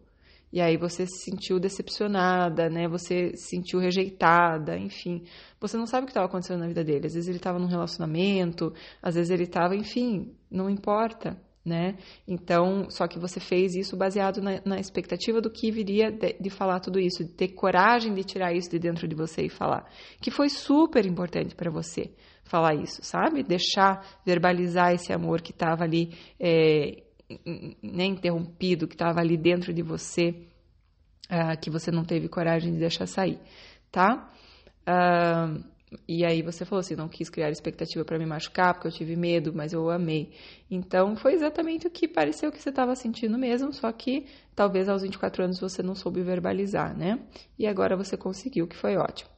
E 0.53 0.61
aí 0.61 0.77
você 0.77 1.07
se 1.07 1.25
sentiu 1.25 1.61
decepcionada, 1.61 2.69
né? 2.69 2.89
Você 2.89 3.37
se 3.37 3.51
sentiu 3.51 3.79
rejeitada, 3.79 4.77
enfim. 4.77 5.23
Você 5.61 5.77
não 5.77 5.87
sabe 5.87 6.05
o 6.05 6.07
que 6.07 6.11
estava 6.11 6.27
acontecendo 6.27 6.61
na 6.61 6.69
vida 6.69 6.83
dele. 6.83 7.07
Às 7.07 7.15
vezes 7.15 7.29
ele 7.29 7.39
estava 7.39 7.59
num 7.59 7.67
relacionamento, 7.67 8.73
às 9.01 9.15
vezes 9.15 9.31
ele 9.31 9.45
estava, 9.45 9.77
enfim, 9.77 10.35
não 10.51 10.69
importa 10.69 11.39
né? 11.65 11.97
Então, 12.27 12.89
só 12.91 13.07
que 13.07 13.19
você 13.19 13.39
fez 13.39 13.75
isso 13.75 13.97
baseado 13.97 14.41
na, 14.41 14.61
na 14.65 14.81
expectativa 14.81 15.41
do 15.41 15.51
que 15.51 15.71
viria 15.71 16.11
de, 16.11 16.33
de, 16.41 16.51
falar 16.51 16.81
tudo 16.81 16.99
isso, 16.99 17.23
de 17.25 17.31
ter 17.31 17.49
coragem 17.49 18.15
de 18.15 18.25
tirar 18.25 18.53
isso 18.55 18.71
de 18.71 18.79
dentro 18.79 19.07
de 19.07 19.15
você 19.15 19.43
e 19.43 19.51
falar, 19.51 19.85
que 20.21 20.31
foi 20.31 20.49
super 20.49 21.05
importante 21.05 21.55
para 21.55 21.71
você 21.71 22.11
falar 22.45 22.75
isso, 22.75 23.01
sabe? 23.03 23.43
Deixar 23.43 24.05
verbalizar 24.25 24.95
esse 24.95 25.13
amor 25.13 25.43
que 25.43 25.53
estava 25.53 25.85
ali, 25.85 26.17
é, 26.39 27.03
né, 27.83 28.05
interrompido, 28.05 28.89
que 28.89 28.95
estava 28.95 29.21
ali 29.21 29.37
dentro 29.37 29.73
de 29.73 29.83
você, 29.83 30.35
uh, 31.31 31.59
que 31.61 31.71
você 31.71 31.91
não 31.91 32.05
teve 32.05 32.29
coragem 32.29 32.73
de 32.73 32.79
deixar 32.79 33.07
sair, 33.07 33.39
tá? 33.91 34.31
Uh, 34.83 35.63
e 36.07 36.25
aí 36.25 36.41
você 36.41 36.65
falou 36.65 36.81
assim, 36.81 36.95
não 36.95 37.09
quis 37.09 37.29
criar 37.29 37.51
expectativa 37.51 38.05
para 38.05 38.19
me 38.19 38.27
machucar, 38.27 38.75
porque 38.75 38.87
eu 38.87 38.93
tive 38.93 39.17
medo, 39.17 39.53
mas 39.53 39.73
eu 39.73 39.91
amei. 39.91 40.33
Então 40.71 41.17
foi 41.17 41.35
exatamente 41.35 41.87
o 41.87 41.91
que 41.91 42.07
pareceu 42.07 42.53
que 42.53 42.63
você 42.63 42.71
estava 42.71 42.95
sentindo 42.95 43.37
mesmo, 43.37 43.73
só 43.73 43.91
que 43.91 44.27
talvez 44.55 44.89
aos 44.89 45.03
24 45.03 45.45
anos 45.45 45.59
você 45.59 45.83
não 45.83 45.95
soube 45.95 46.23
verbalizar, 46.23 46.97
né? 46.97 47.19
E 47.59 47.67
agora 47.67 47.97
você 47.97 48.17
conseguiu, 48.17 48.69
que 48.69 48.77
foi 48.77 48.97
ótimo. 48.97 49.31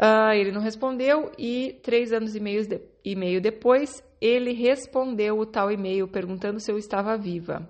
Uh, 0.00 0.32
ele 0.32 0.52
não 0.52 0.60
respondeu 0.60 1.32
e 1.36 1.78
três 1.82 2.12
anos 2.12 2.36
e 2.36 2.40
meio, 2.40 2.66
de, 2.66 2.80
e 3.04 3.16
meio 3.16 3.40
depois 3.40 4.02
ele 4.20 4.52
respondeu 4.52 5.38
o 5.38 5.46
tal 5.46 5.72
e-mail 5.72 6.06
perguntando 6.06 6.60
se 6.60 6.70
eu 6.70 6.78
estava 6.78 7.16
viva. 7.16 7.68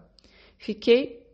Fiquei 0.58 1.26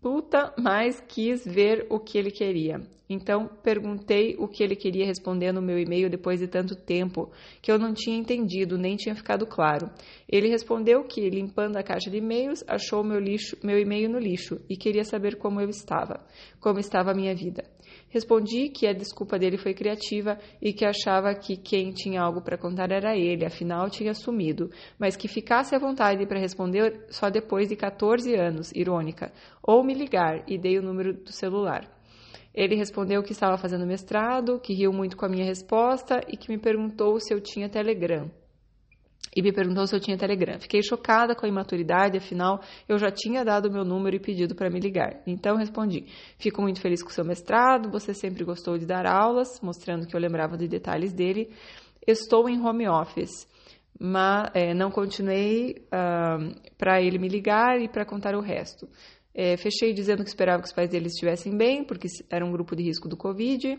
puta, 0.00 0.52
mas 0.58 1.00
quis 1.08 1.44
ver 1.44 1.86
o 1.88 1.98
que 1.98 2.18
ele 2.18 2.30
queria. 2.30 2.80
Então 3.08 3.48
perguntei 3.62 4.34
o 4.38 4.48
que 4.48 4.62
ele 4.62 4.74
queria 4.74 5.06
responder 5.06 5.52
no 5.52 5.62
meu 5.62 5.78
e-mail 5.78 6.10
depois 6.10 6.40
de 6.40 6.48
tanto 6.48 6.74
tempo 6.74 7.30
que 7.62 7.70
eu 7.70 7.78
não 7.78 7.92
tinha 7.92 8.16
entendido, 8.16 8.78
nem 8.78 8.96
tinha 8.96 9.14
ficado 9.14 9.46
claro. 9.46 9.90
Ele 10.28 10.48
respondeu 10.48 11.04
que, 11.04 11.28
limpando 11.28 11.76
a 11.76 11.82
caixa 11.82 12.10
de 12.10 12.16
e-mails, 12.16 12.64
achou 12.66 13.04
meu, 13.04 13.18
lixo, 13.18 13.56
meu 13.62 13.78
e-mail 13.78 14.08
no 14.08 14.18
lixo 14.18 14.60
e 14.68 14.76
queria 14.76 15.04
saber 15.04 15.36
como 15.36 15.60
eu 15.60 15.68
estava, 15.68 16.26
como 16.60 16.78
estava 16.78 17.12
a 17.12 17.14
minha 17.14 17.34
vida. 17.34 17.64
Respondi 18.14 18.68
que 18.68 18.86
a 18.86 18.92
desculpa 18.92 19.36
dele 19.36 19.58
foi 19.58 19.74
criativa 19.74 20.38
e 20.62 20.72
que 20.72 20.84
achava 20.84 21.34
que 21.34 21.56
quem 21.56 21.90
tinha 21.90 22.22
algo 22.22 22.40
para 22.40 22.56
contar 22.56 22.92
era 22.92 23.16
ele, 23.16 23.44
afinal 23.44 23.90
tinha 23.90 24.14
sumido, 24.14 24.70
mas 24.96 25.16
que 25.16 25.26
ficasse 25.26 25.74
à 25.74 25.80
vontade 25.80 26.24
para 26.24 26.38
responder 26.38 27.06
só 27.10 27.28
depois 27.28 27.68
de 27.68 27.74
14 27.74 28.32
anos, 28.36 28.70
irônica, 28.70 29.32
ou 29.60 29.82
me 29.82 29.94
ligar 29.94 30.44
e 30.46 30.56
dei 30.56 30.78
o 30.78 30.82
número 30.82 31.12
do 31.12 31.32
celular. 31.32 31.90
Ele 32.54 32.76
respondeu 32.76 33.20
que 33.20 33.32
estava 33.32 33.58
fazendo 33.58 33.84
mestrado, 33.84 34.60
que 34.60 34.72
riu 34.72 34.92
muito 34.92 35.16
com 35.16 35.26
a 35.26 35.28
minha 35.28 35.44
resposta 35.44 36.20
e 36.28 36.36
que 36.36 36.48
me 36.48 36.56
perguntou 36.56 37.18
se 37.18 37.34
eu 37.34 37.40
tinha 37.40 37.68
Telegram 37.68 38.30
e 39.34 39.42
me 39.42 39.52
perguntou 39.52 39.86
se 39.86 39.94
eu 39.94 40.00
tinha 40.00 40.16
Telegram. 40.16 40.58
Fiquei 40.60 40.82
chocada 40.82 41.34
com 41.34 41.44
a 41.44 41.48
imaturidade, 41.48 42.18
afinal 42.18 42.60
eu 42.88 42.98
já 42.98 43.10
tinha 43.10 43.44
dado 43.44 43.70
meu 43.70 43.84
número 43.84 44.16
e 44.16 44.20
pedido 44.20 44.54
para 44.54 44.70
me 44.70 44.78
ligar. 44.78 45.20
Então 45.26 45.56
respondi: 45.56 46.06
Fico 46.38 46.62
muito 46.62 46.80
feliz 46.80 47.02
com 47.02 47.10
seu 47.10 47.24
mestrado, 47.24 47.90
você 47.90 48.14
sempre 48.14 48.44
gostou 48.44 48.78
de 48.78 48.86
dar 48.86 49.06
aulas, 49.06 49.60
mostrando 49.60 50.06
que 50.06 50.14
eu 50.14 50.20
lembrava 50.20 50.56
de 50.56 50.68
detalhes 50.68 51.12
dele. 51.12 51.50
Estou 52.06 52.48
em 52.48 52.60
home 52.60 52.86
office, 52.86 53.48
mas 53.98 54.50
é, 54.54 54.74
não 54.74 54.90
continuei 54.90 55.86
uh, 55.86 56.54
para 56.76 57.00
ele 57.00 57.18
me 57.18 57.28
ligar 57.28 57.80
e 57.80 57.88
para 57.88 58.04
contar 58.04 58.34
o 58.34 58.40
resto. 58.40 58.88
É, 59.34 59.56
fechei 59.56 59.92
dizendo 59.92 60.22
que 60.22 60.28
esperava 60.28 60.62
que 60.62 60.68
os 60.68 60.72
pais 60.72 60.88
dele 60.88 61.08
estivessem 61.08 61.56
bem, 61.56 61.82
porque 61.82 62.06
era 62.30 62.46
um 62.46 62.52
grupo 62.52 62.76
de 62.76 62.84
risco 62.84 63.08
do 63.08 63.16
Covid, 63.16 63.76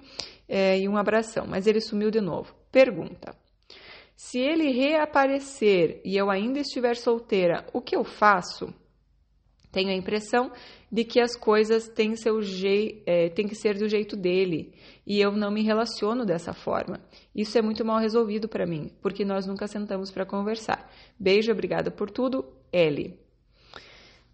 é, 0.50 0.78
e 0.78 0.90
um 0.90 0.98
abração. 0.98 1.46
Mas 1.48 1.66
ele 1.66 1.80
sumiu 1.80 2.12
de 2.12 2.20
novo. 2.20 2.54
Pergunta. 2.72 3.45
Se 4.16 4.40
ele 4.40 4.72
reaparecer 4.72 6.02
e 6.06 6.16
eu 6.16 6.30
ainda 6.30 6.60
estiver 6.60 6.96
solteira, 6.96 7.66
o 7.74 7.82
que 7.82 7.96
eu 7.96 8.04
faço? 8.04 8.74
Tenho 9.72 9.90
a 9.90 9.94
impressão 9.94 10.54
de 10.90 11.04
que 11.04 11.20
as 11.20 11.36
coisas 11.36 11.90
têm, 11.90 12.16
seu. 12.16 12.40
É, 13.06 13.28
têm 13.30 13.46
que 13.46 13.56
ser 13.56 13.78
do 13.78 13.90
jeito 13.90 14.16
dele 14.16 14.74
e 15.06 15.20
eu 15.20 15.34
não 15.34 15.52
me 15.52 15.62
relaciono 15.62 16.26
dessa 16.26 16.54
forma. 16.54 17.02
Isso 17.36 17.58
é 17.58 17.62
muito 17.62 17.84
mal 17.84 18.00
resolvido 18.00 18.48
para 18.48 18.66
mim, 18.66 18.90
porque 19.02 19.26
nós 19.26 19.46
nunca 19.46 19.68
sentamos 19.68 20.10
para 20.12 20.26
conversar. 20.26 20.90
Beijo, 21.20 21.52
obrigada 21.52 21.92
por 21.92 22.10
tudo, 22.10 22.46
Ellie. 22.72 23.20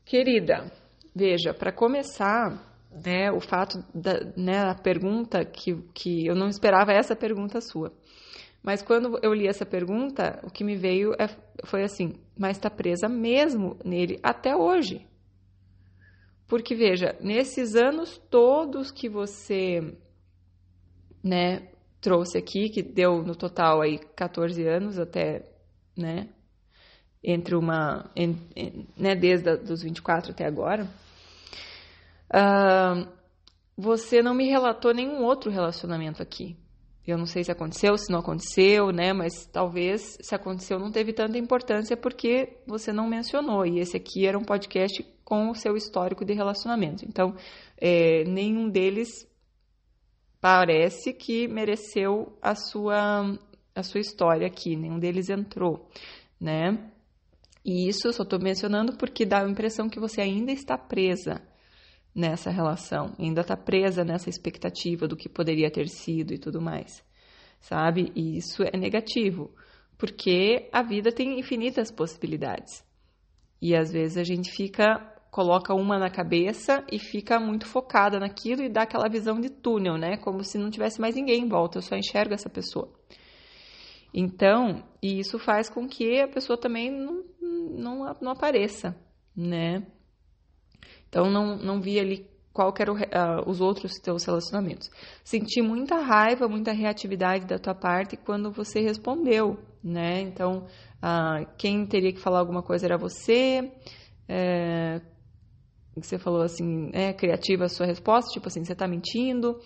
Querida, 0.06 0.72
veja, 1.16 1.56
para 1.56 1.72
começar, 1.72 2.78
né, 3.04 3.32
o 3.32 3.40
fato 3.40 3.84
da 3.96 4.20
né, 4.38 4.60
a 4.70 4.76
pergunta 4.76 5.44
que, 5.44 5.76
que 5.92 6.28
eu 6.28 6.36
não 6.36 6.48
esperava 6.48 6.92
essa 6.92 7.16
pergunta 7.16 7.60
sua. 7.62 7.92
Mas 8.64 8.82
quando 8.82 9.20
eu 9.24 9.34
li 9.34 9.48
essa 9.48 9.66
pergunta, 9.66 10.40
o 10.44 10.52
que 10.52 10.64
me 10.64 10.76
veio 10.76 11.14
é, 11.14 11.28
foi 11.66 11.84
assim: 11.84 12.14
mas 12.38 12.58
está 12.58 12.70
presa 12.70 13.10
mesmo 13.10 13.78
nele 13.84 14.20
até 14.22 14.56
hoje. 14.56 15.08
Porque 16.48 16.76
veja, 16.76 17.16
nesses 17.22 17.76
anos 17.76 18.22
todos 18.30 18.92
que 18.92 19.08
você, 19.08 19.98
né, 21.24 21.70
trouxe 22.02 22.38
aqui, 22.38 22.70
que 22.70 22.84
deu 22.84 23.24
no 23.24 23.36
total 23.36 23.82
aí 23.82 23.98
14 23.98 24.68
anos 24.68 25.00
até, 25.00 25.50
né, 25.98 26.28
entre 27.24 27.56
uma, 27.56 28.12
né, 28.98 29.16
desde 29.16 29.50
a, 29.50 29.56
dos 29.56 29.82
24 29.82 30.32
até 30.32 30.46
agora, 30.46 30.88
uh, 32.34 33.08
você 33.78 34.22
não 34.22 34.34
me 34.34 34.50
relatou 34.50 34.94
nenhum 34.94 35.24
outro 35.24 35.50
relacionamento 35.50 36.22
aqui. 36.22 36.58
Eu 37.06 37.18
não 37.18 37.26
sei 37.26 37.44
se 37.44 37.52
aconteceu, 37.52 37.98
se 37.98 38.12
não 38.12 38.20
aconteceu, 38.20 38.92
né? 38.92 39.12
Mas 39.12 39.46
talvez 39.52 40.18
se 40.22 40.36
aconteceu 40.36 40.80
não 40.80 40.92
teve 40.92 41.12
tanta 41.14 41.38
importância 41.38 41.98
porque 41.98 42.58
você 42.68 42.94
não 42.94 43.08
mencionou. 43.08 43.66
E 43.66 43.80
esse 43.80 43.98
aqui 43.98 44.26
era 44.26 44.38
um 44.38 44.44
podcast 44.44 45.04
com 45.24 45.50
o 45.50 45.56
seu 45.56 45.76
histórico 45.76 46.24
de 46.24 46.34
relacionamento. 46.34 47.04
Então, 47.06 47.36
é, 47.78 48.24
nenhum 48.26 48.70
deles 48.70 49.10
parece 50.40 51.14
que 51.14 51.48
mereceu 51.48 52.38
a 52.42 52.54
sua, 52.54 53.38
a 53.74 53.84
sua 53.84 54.00
história 54.00 54.46
aqui. 54.46 54.76
Nenhum 54.76 55.00
deles 55.00 55.30
entrou, 55.30 55.90
né? 56.40 56.92
E 57.66 57.88
isso 57.88 58.08
eu 58.08 58.14
só 58.14 58.24
estou 58.24 58.40
mencionando 58.40 58.96
porque 58.96 59.26
dá 59.26 59.44
a 59.44 59.50
impressão 59.50 59.90
que 59.90 60.00
você 60.00 60.22
ainda 60.22 60.52
está 60.52 60.78
presa 60.78 61.42
nessa 62.14 62.50
relação, 62.50 63.16
ainda 63.18 63.42
está 63.42 63.56
presa 63.56 64.04
nessa 64.04 64.30
expectativa 64.30 65.08
do 65.08 65.16
que 65.16 65.30
poderia 65.30 65.72
ter 65.72 65.88
sido 65.88 66.34
e 66.34 66.38
tudo 66.38 66.62
mais, 66.62 67.04
sabe? 67.60 68.12
E 68.16 68.38
isso 68.38 68.64
é 68.64 68.78
negativo, 68.78 69.50
porque 69.98 70.70
a 70.72 70.82
vida 70.82 71.12
tem 71.12 71.40
infinitas 71.40 71.92
possibilidades. 71.92 72.84
E 73.62 73.76
às 73.76 73.92
vezes 73.92 74.18
a 74.18 74.24
gente 74.24 74.52
fica, 74.52 74.98
coloca 75.30 75.74
uma 75.74 75.98
na 75.98 76.10
cabeça 76.10 76.84
e 76.92 77.00
fica 77.00 77.40
muito 77.40 77.66
focada 77.66 78.20
naquilo 78.20 78.64
e 78.64 78.70
dá 78.70 78.82
aquela 78.82 79.08
visão 79.08 79.40
de 79.40 79.50
túnel, 79.50 79.98
né? 79.98 80.18
Como 80.18 80.44
se 80.44 80.58
não 80.58 80.70
tivesse 80.70 81.00
mais 81.00 81.16
ninguém 81.16 81.44
em 81.44 81.48
volta, 81.48 81.78
eu 81.78 81.82
só 81.82 81.96
enxergo 81.96 82.34
essa 82.34 82.50
pessoa. 82.50 82.92
Então, 84.14 84.84
e 85.02 85.20
isso 85.20 85.40
faz 85.40 85.70
com 85.70 85.88
que 85.88 86.20
a 86.20 86.28
pessoa 86.28 86.60
também 86.60 86.92
não, 86.92 87.24
não, 87.40 88.18
não 88.20 88.32
apareça, 88.32 88.96
né? 89.36 89.86
Então, 91.12 91.30
não, 91.30 91.58
não 91.58 91.82
vi 91.82 92.00
ali 92.00 92.26
qual 92.54 92.74
eram 92.80 92.96
uh, 92.96 93.50
os 93.50 93.60
outros 93.60 94.00
teus 94.00 94.24
relacionamentos. 94.24 94.90
Senti 95.26 95.62
muita 95.62 95.98
raiva, 95.98 96.48
muita 96.48 96.72
reatividade 96.72 97.46
da 97.46 97.60
tua 97.60 97.76
parte 97.76 98.16
quando 98.16 98.50
você 98.50 98.80
respondeu, 98.80 99.60
né? 99.84 100.22
Então, 100.22 100.66
uh, 101.04 101.46
quem 101.58 101.86
teria 101.86 102.14
que 102.14 102.20
falar 102.20 102.40
alguma 102.40 102.64
coisa 102.64 102.86
era 102.86 102.98
você. 102.98 103.70
É, 104.28 105.02
você 105.94 106.18
falou 106.18 106.42
assim, 106.42 106.90
é 106.94 107.12
criativa 107.12 107.66
a 107.66 107.70
sua 107.70 107.86
resposta, 107.86 108.32
tipo 108.32 108.48
assim, 108.48 108.64
você 108.64 108.74
tá 108.74 108.88
mentindo. 108.88 109.60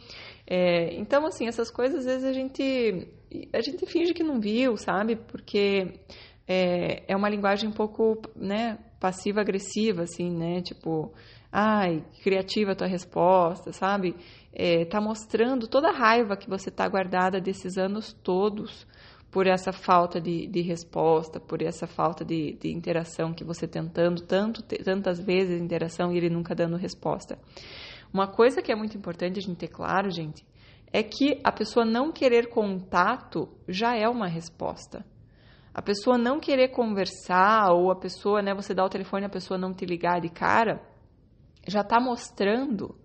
É, 0.48 0.96
então, 0.96 1.28
assim, 1.28 1.48
essas 1.48 1.70
coisas 1.70 2.00
às 2.00 2.06
vezes 2.06 2.24
a 2.24 2.34
gente 2.34 3.08
a 3.54 3.62
gente 3.62 3.86
finge 3.86 4.14
que 4.14 4.24
não 4.24 4.40
viu, 4.40 4.78
sabe? 4.78 5.16
Porque 5.16 6.00
é, 6.48 7.04
é 7.08 7.16
uma 7.16 7.30
linguagem 7.30 7.70
um 7.70 7.74
pouco, 7.74 8.20
né, 8.36 8.80
passiva-agressiva, 9.06 10.02
assim, 10.02 10.32
né? 10.32 10.62
Tipo, 10.62 11.14
ai, 11.52 12.04
criativa 12.24 12.72
a 12.72 12.76
tua 12.76 12.88
resposta, 12.88 13.72
sabe? 13.72 14.16
É, 14.52 14.84
tá 14.86 15.00
mostrando 15.00 15.68
toda 15.68 15.90
a 15.90 15.96
raiva 15.96 16.36
que 16.36 16.50
você 16.50 16.72
tá 16.72 16.88
guardada 16.90 17.40
desses 17.40 17.78
anos 17.78 18.14
todos 18.24 18.88
por 19.30 19.46
essa 19.46 19.72
falta 19.72 20.20
de, 20.20 20.48
de 20.48 20.62
resposta, 20.62 21.40
por 21.40 21.62
essa 21.62 21.86
falta 21.86 22.26
de, 22.26 22.54
de 22.54 22.72
interação 22.72 23.32
que 23.32 23.44
você 23.44 23.68
tentando 23.68 24.24
tanto, 24.24 24.64
tantas 24.64 25.20
vezes 25.20 25.62
interação 25.62 26.12
e 26.12 26.18
ele 26.18 26.30
nunca 26.30 26.56
dando 26.56 26.76
resposta. 26.76 27.38
Uma 28.12 28.28
coisa 28.28 28.60
que 28.60 28.72
é 28.72 28.76
muito 28.76 28.98
importante 28.98 29.38
a 29.38 29.42
gente 29.42 29.58
ter 29.58 29.68
claro, 29.68 30.10
gente, 30.10 30.44
é 30.92 31.04
que 31.04 31.40
a 31.44 31.52
pessoa 31.52 31.86
não 31.86 32.12
querer 32.12 32.50
contato 32.50 33.50
já 33.68 33.96
é 33.96 34.10
uma 34.10 34.28
resposta. 34.28 35.06
A 35.75 35.82
pessoa 35.82 36.17
não 36.17 36.39
querer 36.39 36.70
conversar 36.70 37.72
ou 37.74 37.91
a 37.91 37.96
pessoa, 37.96 38.41
né, 38.41 38.55
você 38.55 38.74
dá 38.74 38.84
o 38.84 38.89
telefone 38.89 39.24
e 39.24 39.27
a 39.27 39.29
pessoa 39.29 39.58
não 39.60 39.74
te 39.74 39.86
ligar 39.86 40.22
de 40.22 40.29
cara, 40.29 40.82
já 41.67 41.82
está 41.82 42.00
mostrando 42.00 42.96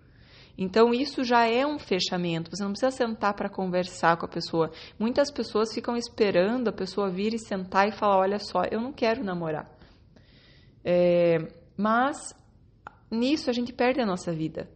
então, 0.60 0.92
isso 0.92 1.24
já 1.24 1.48
é 1.48 1.66
um 1.66 1.78
fechamento. 1.78 2.50
Você 2.50 2.62
não 2.62 2.72
precisa 2.72 2.90
sentar 2.90 3.32
para 3.32 3.48
conversar 3.48 4.18
com 4.18 4.26
a 4.26 4.28
pessoa. 4.28 4.70
Muitas 4.98 5.30
pessoas 5.30 5.72
ficam 5.72 5.96
esperando 5.96 6.68
a 6.68 6.72
pessoa 6.72 7.08
vir 7.08 7.32
e 7.32 7.38
sentar 7.38 7.88
e 7.88 7.92
falar: 7.92 8.18
Olha 8.18 8.38
só, 8.38 8.64
eu 8.70 8.78
não 8.78 8.92
quero 8.92 9.24
namorar. 9.24 9.74
É, 10.84 11.38
mas 11.74 12.34
nisso 13.10 13.48
a 13.48 13.54
gente 13.54 13.72
perde 13.72 14.02
a 14.02 14.06
nossa 14.06 14.32
vida. 14.32 14.68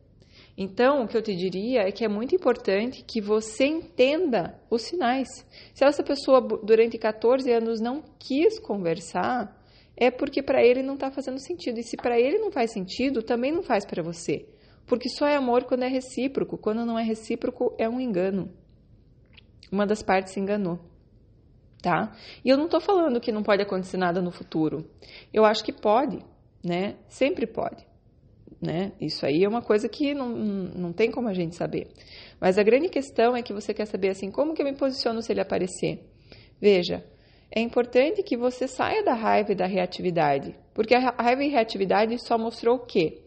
Então, 0.56 1.02
o 1.02 1.08
que 1.08 1.16
eu 1.16 1.22
te 1.22 1.34
diria 1.34 1.82
é 1.82 1.90
que 1.90 2.04
é 2.04 2.08
muito 2.08 2.34
importante 2.34 3.04
que 3.04 3.20
você 3.20 3.66
entenda 3.66 4.60
os 4.70 4.82
sinais. 4.82 5.28
Se 5.74 5.84
essa 5.84 6.02
pessoa 6.02 6.40
durante 6.40 6.96
14 6.96 7.50
anos 7.50 7.80
não 7.80 8.02
quis 8.18 8.60
conversar, 8.60 9.60
é 9.96 10.10
porque 10.10 10.42
para 10.42 10.64
ele 10.64 10.82
não 10.82 10.94
está 10.94 11.10
fazendo 11.10 11.40
sentido. 11.40 11.78
E 11.78 11.82
se 11.82 11.96
para 11.96 12.18
ele 12.18 12.38
não 12.38 12.52
faz 12.52 12.72
sentido, 12.72 13.22
também 13.22 13.50
não 13.50 13.62
faz 13.62 13.84
para 13.84 14.02
você. 14.02 14.46
Porque 14.86 15.08
só 15.08 15.26
é 15.26 15.34
amor 15.34 15.64
quando 15.64 15.82
é 15.82 15.88
recíproco. 15.88 16.56
Quando 16.56 16.86
não 16.86 16.98
é 16.98 17.02
recíproco, 17.02 17.74
é 17.76 17.88
um 17.88 18.00
engano. 18.00 18.52
Uma 19.72 19.86
das 19.86 20.02
partes 20.02 20.34
se 20.34 20.40
enganou. 20.40 20.78
Tá? 21.82 22.16
E 22.44 22.48
eu 22.48 22.56
não 22.56 22.66
estou 22.66 22.80
falando 22.80 23.20
que 23.20 23.32
não 23.32 23.42
pode 23.42 23.62
acontecer 23.62 23.96
nada 23.96 24.22
no 24.22 24.30
futuro. 24.30 24.88
Eu 25.32 25.44
acho 25.44 25.64
que 25.64 25.72
pode, 25.72 26.24
né? 26.64 26.96
Sempre 27.08 27.46
pode. 27.46 27.84
Né? 28.64 28.92
Isso 29.00 29.26
aí 29.26 29.44
é 29.44 29.48
uma 29.48 29.60
coisa 29.60 29.88
que 29.88 30.14
não, 30.14 30.28
não 30.28 30.92
tem 30.92 31.10
como 31.10 31.28
a 31.28 31.34
gente 31.34 31.54
saber. 31.54 31.88
Mas 32.40 32.56
a 32.56 32.62
grande 32.62 32.88
questão 32.88 33.36
é 33.36 33.42
que 33.42 33.52
você 33.52 33.74
quer 33.74 33.86
saber 33.86 34.08
assim, 34.08 34.30
como 34.30 34.54
que 34.54 34.62
eu 34.62 34.66
me 34.66 34.74
posiciono 34.74 35.20
se 35.20 35.32
ele 35.32 35.40
aparecer? 35.40 36.00
Veja, 36.60 37.04
é 37.50 37.60
importante 37.60 38.22
que 38.22 38.36
você 38.36 38.66
saia 38.66 39.04
da 39.04 39.14
raiva 39.14 39.52
e 39.52 39.54
da 39.54 39.66
reatividade, 39.66 40.56
porque 40.72 40.94
a 40.94 41.10
raiva 41.10 41.44
e 41.44 41.48
a 41.48 41.52
reatividade 41.52 42.18
só 42.18 42.38
mostrou 42.38 42.76
o 42.76 42.86
quê? 42.86 43.20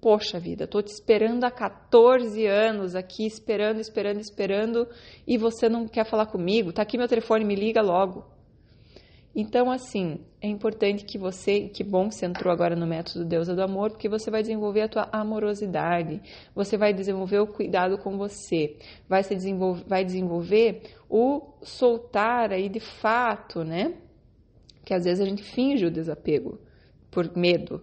Poxa 0.00 0.38
vida, 0.38 0.66
tô 0.66 0.82
te 0.82 0.92
esperando 0.92 1.44
há 1.44 1.50
14 1.50 2.46
anos 2.46 2.94
aqui, 2.94 3.26
esperando, 3.26 3.80
esperando, 3.80 4.20
esperando, 4.20 4.86
e 5.26 5.38
você 5.38 5.66
não 5.66 5.88
quer 5.88 6.04
falar 6.04 6.26
comigo? 6.26 6.74
Tá 6.74 6.82
aqui 6.82 6.98
meu 6.98 7.08
telefone, 7.08 7.42
me 7.42 7.54
liga 7.54 7.80
logo. 7.80 8.33
Então, 9.36 9.68
assim, 9.68 10.20
é 10.40 10.46
importante 10.46 11.04
que 11.04 11.18
você, 11.18 11.68
que 11.68 11.82
bom 11.82 12.08
que 12.08 12.14
você 12.14 12.26
entrou 12.26 12.52
agora 12.52 12.76
no 12.76 12.86
método 12.86 13.24
Deusa 13.24 13.52
do 13.52 13.62
Amor, 13.62 13.90
porque 13.90 14.08
você 14.08 14.30
vai 14.30 14.42
desenvolver 14.42 14.82
a 14.82 14.88
tua 14.88 15.08
amorosidade, 15.10 16.22
você 16.54 16.76
vai 16.76 16.92
desenvolver 16.92 17.40
o 17.40 17.46
cuidado 17.46 17.98
com 17.98 18.16
você, 18.16 18.76
vai, 19.08 19.24
se 19.24 19.34
desenvolver, 19.34 19.84
vai 19.88 20.04
desenvolver 20.04 20.82
o 21.10 21.54
soltar 21.62 22.52
aí 22.52 22.68
de 22.68 22.78
fato, 22.78 23.64
né? 23.64 23.94
Que 24.84 24.94
às 24.94 25.04
vezes 25.04 25.20
a 25.20 25.28
gente 25.28 25.42
finge 25.42 25.84
o 25.84 25.90
desapego 25.90 26.60
por 27.10 27.36
medo, 27.36 27.82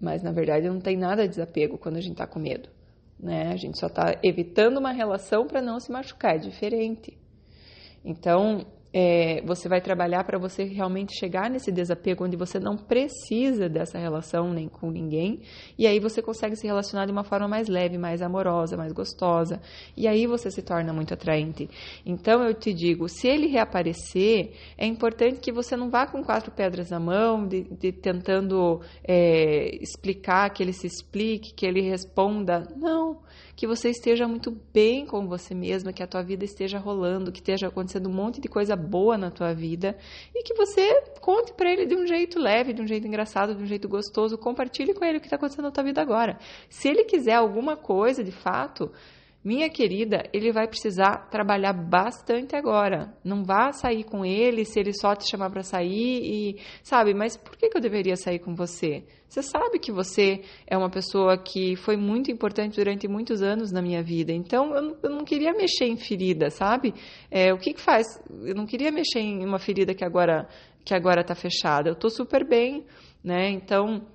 mas 0.00 0.22
na 0.22 0.32
verdade 0.32 0.66
não 0.66 0.80
tem 0.80 0.96
nada 0.96 1.24
de 1.24 1.28
desapego 1.28 1.76
quando 1.76 1.96
a 1.96 2.00
gente 2.00 2.12
está 2.12 2.26
com 2.26 2.38
medo. 2.38 2.70
Né? 3.18 3.48
A 3.52 3.56
gente 3.56 3.78
só 3.78 3.86
está 3.86 4.18
evitando 4.22 4.78
uma 4.78 4.92
relação 4.92 5.46
para 5.46 5.60
não 5.60 5.78
se 5.78 5.90
machucar, 5.90 6.36
é 6.36 6.38
diferente. 6.38 7.18
Então, 8.04 8.64
é, 8.92 9.42
você 9.44 9.68
vai 9.68 9.80
trabalhar 9.80 10.24
para 10.24 10.38
você 10.38 10.64
realmente 10.64 11.18
chegar 11.18 11.50
nesse 11.50 11.70
desapego 11.70 12.24
onde 12.24 12.36
você 12.36 12.58
não 12.58 12.76
precisa 12.76 13.68
dessa 13.68 13.98
relação 13.98 14.52
nem 14.52 14.68
com 14.68 14.90
ninguém, 14.90 15.40
e 15.78 15.86
aí 15.86 16.00
você 16.00 16.22
consegue 16.22 16.56
se 16.56 16.66
relacionar 16.66 17.06
de 17.06 17.12
uma 17.12 17.24
forma 17.24 17.48
mais 17.48 17.68
leve, 17.68 17.98
mais 17.98 18.22
amorosa, 18.22 18.76
mais 18.76 18.92
gostosa, 18.92 19.60
e 19.96 20.06
aí 20.06 20.26
você 20.26 20.50
se 20.50 20.62
torna 20.62 20.92
muito 20.92 21.12
atraente. 21.12 21.68
Então 22.04 22.42
eu 22.42 22.54
te 22.54 22.72
digo, 22.72 23.08
se 23.08 23.28
ele 23.28 23.46
reaparecer, 23.46 24.52
é 24.78 24.86
importante 24.86 25.40
que 25.40 25.52
você 25.52 25.76
não 25.76 25.90
vá 25.90 26.06
com 26.06 26.22
quatro 26.22 26.50
pedras 26.50 26.90
na 26.90 27.00
mão, 27.00 27.46
de, 27.46 27.64
de 27.64 27.92
tentando 27.92 28.80
é, 29.06 29.76
explicar, 29.82 30.50
que 30.50 30.62
ele 30.62 30.72
se 30.72 30.86
explique, 30.86 31.54
que 31.54 31.66
ele 31.66 31.80
responda. 31.80 32.66
Não 32.76 33.26
que 33.56 33.66
você 33.66 33.88
esteja 33.88 34.28
muito 34.28 34.54
bem 34.72 35.06
com 35.06 35.26
você 35.26 35.54
mesma, 35.54 35.90
que 35.90 36.02
a 36.02 36.06
tua 36.06 36.22
vida 36.22 36.44
esteja 36.44 36.78
rolando, 36.78 37.32
que 37.32 37.38
esteja 37.38 37.68
acontecendo 37.68 38.08
um 38.08 38.12
monte 38.12 38.38
de 38.38 38.48
coisa 38.48 38.76
boa 38.86 39.18
na 39.18 39.30
tua 39.30 39.52
vida 39.52 39.96
e 40.34 40.42
que 40.42 40.54
você 40.54 41.02
conte 41.20 41.52
para 41.52 41.70
ele 41.70 41.84
de 41.84 41.94
um 41.94 42.06
jeito 42.06 42.38
leve, 42.38 42.72
de 42.72 42.80
um 42.80 42.86
jeito 42.86 43.06
engraçado, 43.06 43.54
de 43.54 43.62
um 43.62 43.66
jeito 43.66 43.88
gostoso, 43.88 44.38
compartilhe 44.38 44.94
com 44.94 45.04
ele 45.04 45.18
o 45.18 45.20
que 45.20 45.26
está 45.26 45.36
acontecendo 45.36 45.64
na 45.64 45.70
tua 45.70 45.84
vida 45.84 46.00
agora. 46.00 46.38
Se 46.68 46.88
ele 46.88 47.04
quiser 47.04 47.34
alguma 47.34 47.76
coisa, 47.76 48.24
de 48.24 48.32
fato, 48.32 48.90
minha 49.46 49.70
querida, 49.70 50.24
ele 50.32 50.50
vai 50.50 50.66
precisar 50.66 51.28
trabalhar 51.30 51.72
bastante 51.72 52.56
agora. 52.56 53.14
Não 53.22 53.44
vá 53.44 53.70
sair 53.70 54.02
com 54.02 54.24
ele 54.24 54.64
se 54.64 54.80
ele 54.80 54.92
só 54.92 55.14
te 55.14 55.30
chamar 55.30 55.50
para 55.50 55.62
sair 55.62 56.20
e, 56.20 56.60
sabe, 56.82 57.14
mas 57.14 57.36
por 57.36 57.56
que, 57.56 57.68
que 57.68 57.76
eu 57.76 57.80
deveria 57.80 58.16
sair 58.16 58.40
com 58.40 58.56
você? 58.56 59.04
Você 59.28 59.42
sabe 59.42 59.78
que 59.78 59.92
você 59.92 60.42
é 60.66 60.76
uma 60.76 60.90
pessoa 60.90 61.38
que 61.38 61.76
foi 61.76 61.96
muito 61.96 62.28
importante 62.28 62.74
durante 62.74 63.06
muitos 63.06 63.40
anos 63.40 63.70
na 63.70 63.80
minha 63.80 64.02
vida. 64.02 64.32
Então, 64.32 64.74
eu 64.74 64.82
não, 64.82 64.96
eu 65.00 65.10
não 65.10 65.24
queria 65.24 65.52
mexer 65.52 65.84
em 65.84 65.96
ferida, 65.96 66.50
sabe? 66.50 66.92
É, 67.30 67.52
o 67.52 67.58
que, 67.58 67.72
que 67.72 67.80
faz? 67.80 68.04
Eu 68.42 68.54
não 68.56 68.66
queria 68.66 68.90
mexer 68.90 69.20
em 69.20 69.44
uma 69.44 69.60
ferida 69.60 69.94
que 69.94 70.04
agora 70.04 70.48
que 70.84 70.94
agora 70.94 71.20
está 71.20 71.36
fechada. 71.36 71.88
Eu 71.88 71.94
estou 71.94 72.10
super 72.10 72.44
bem, 72.44 72.84
né? 73.22 73.50
Então, 73.50 74.06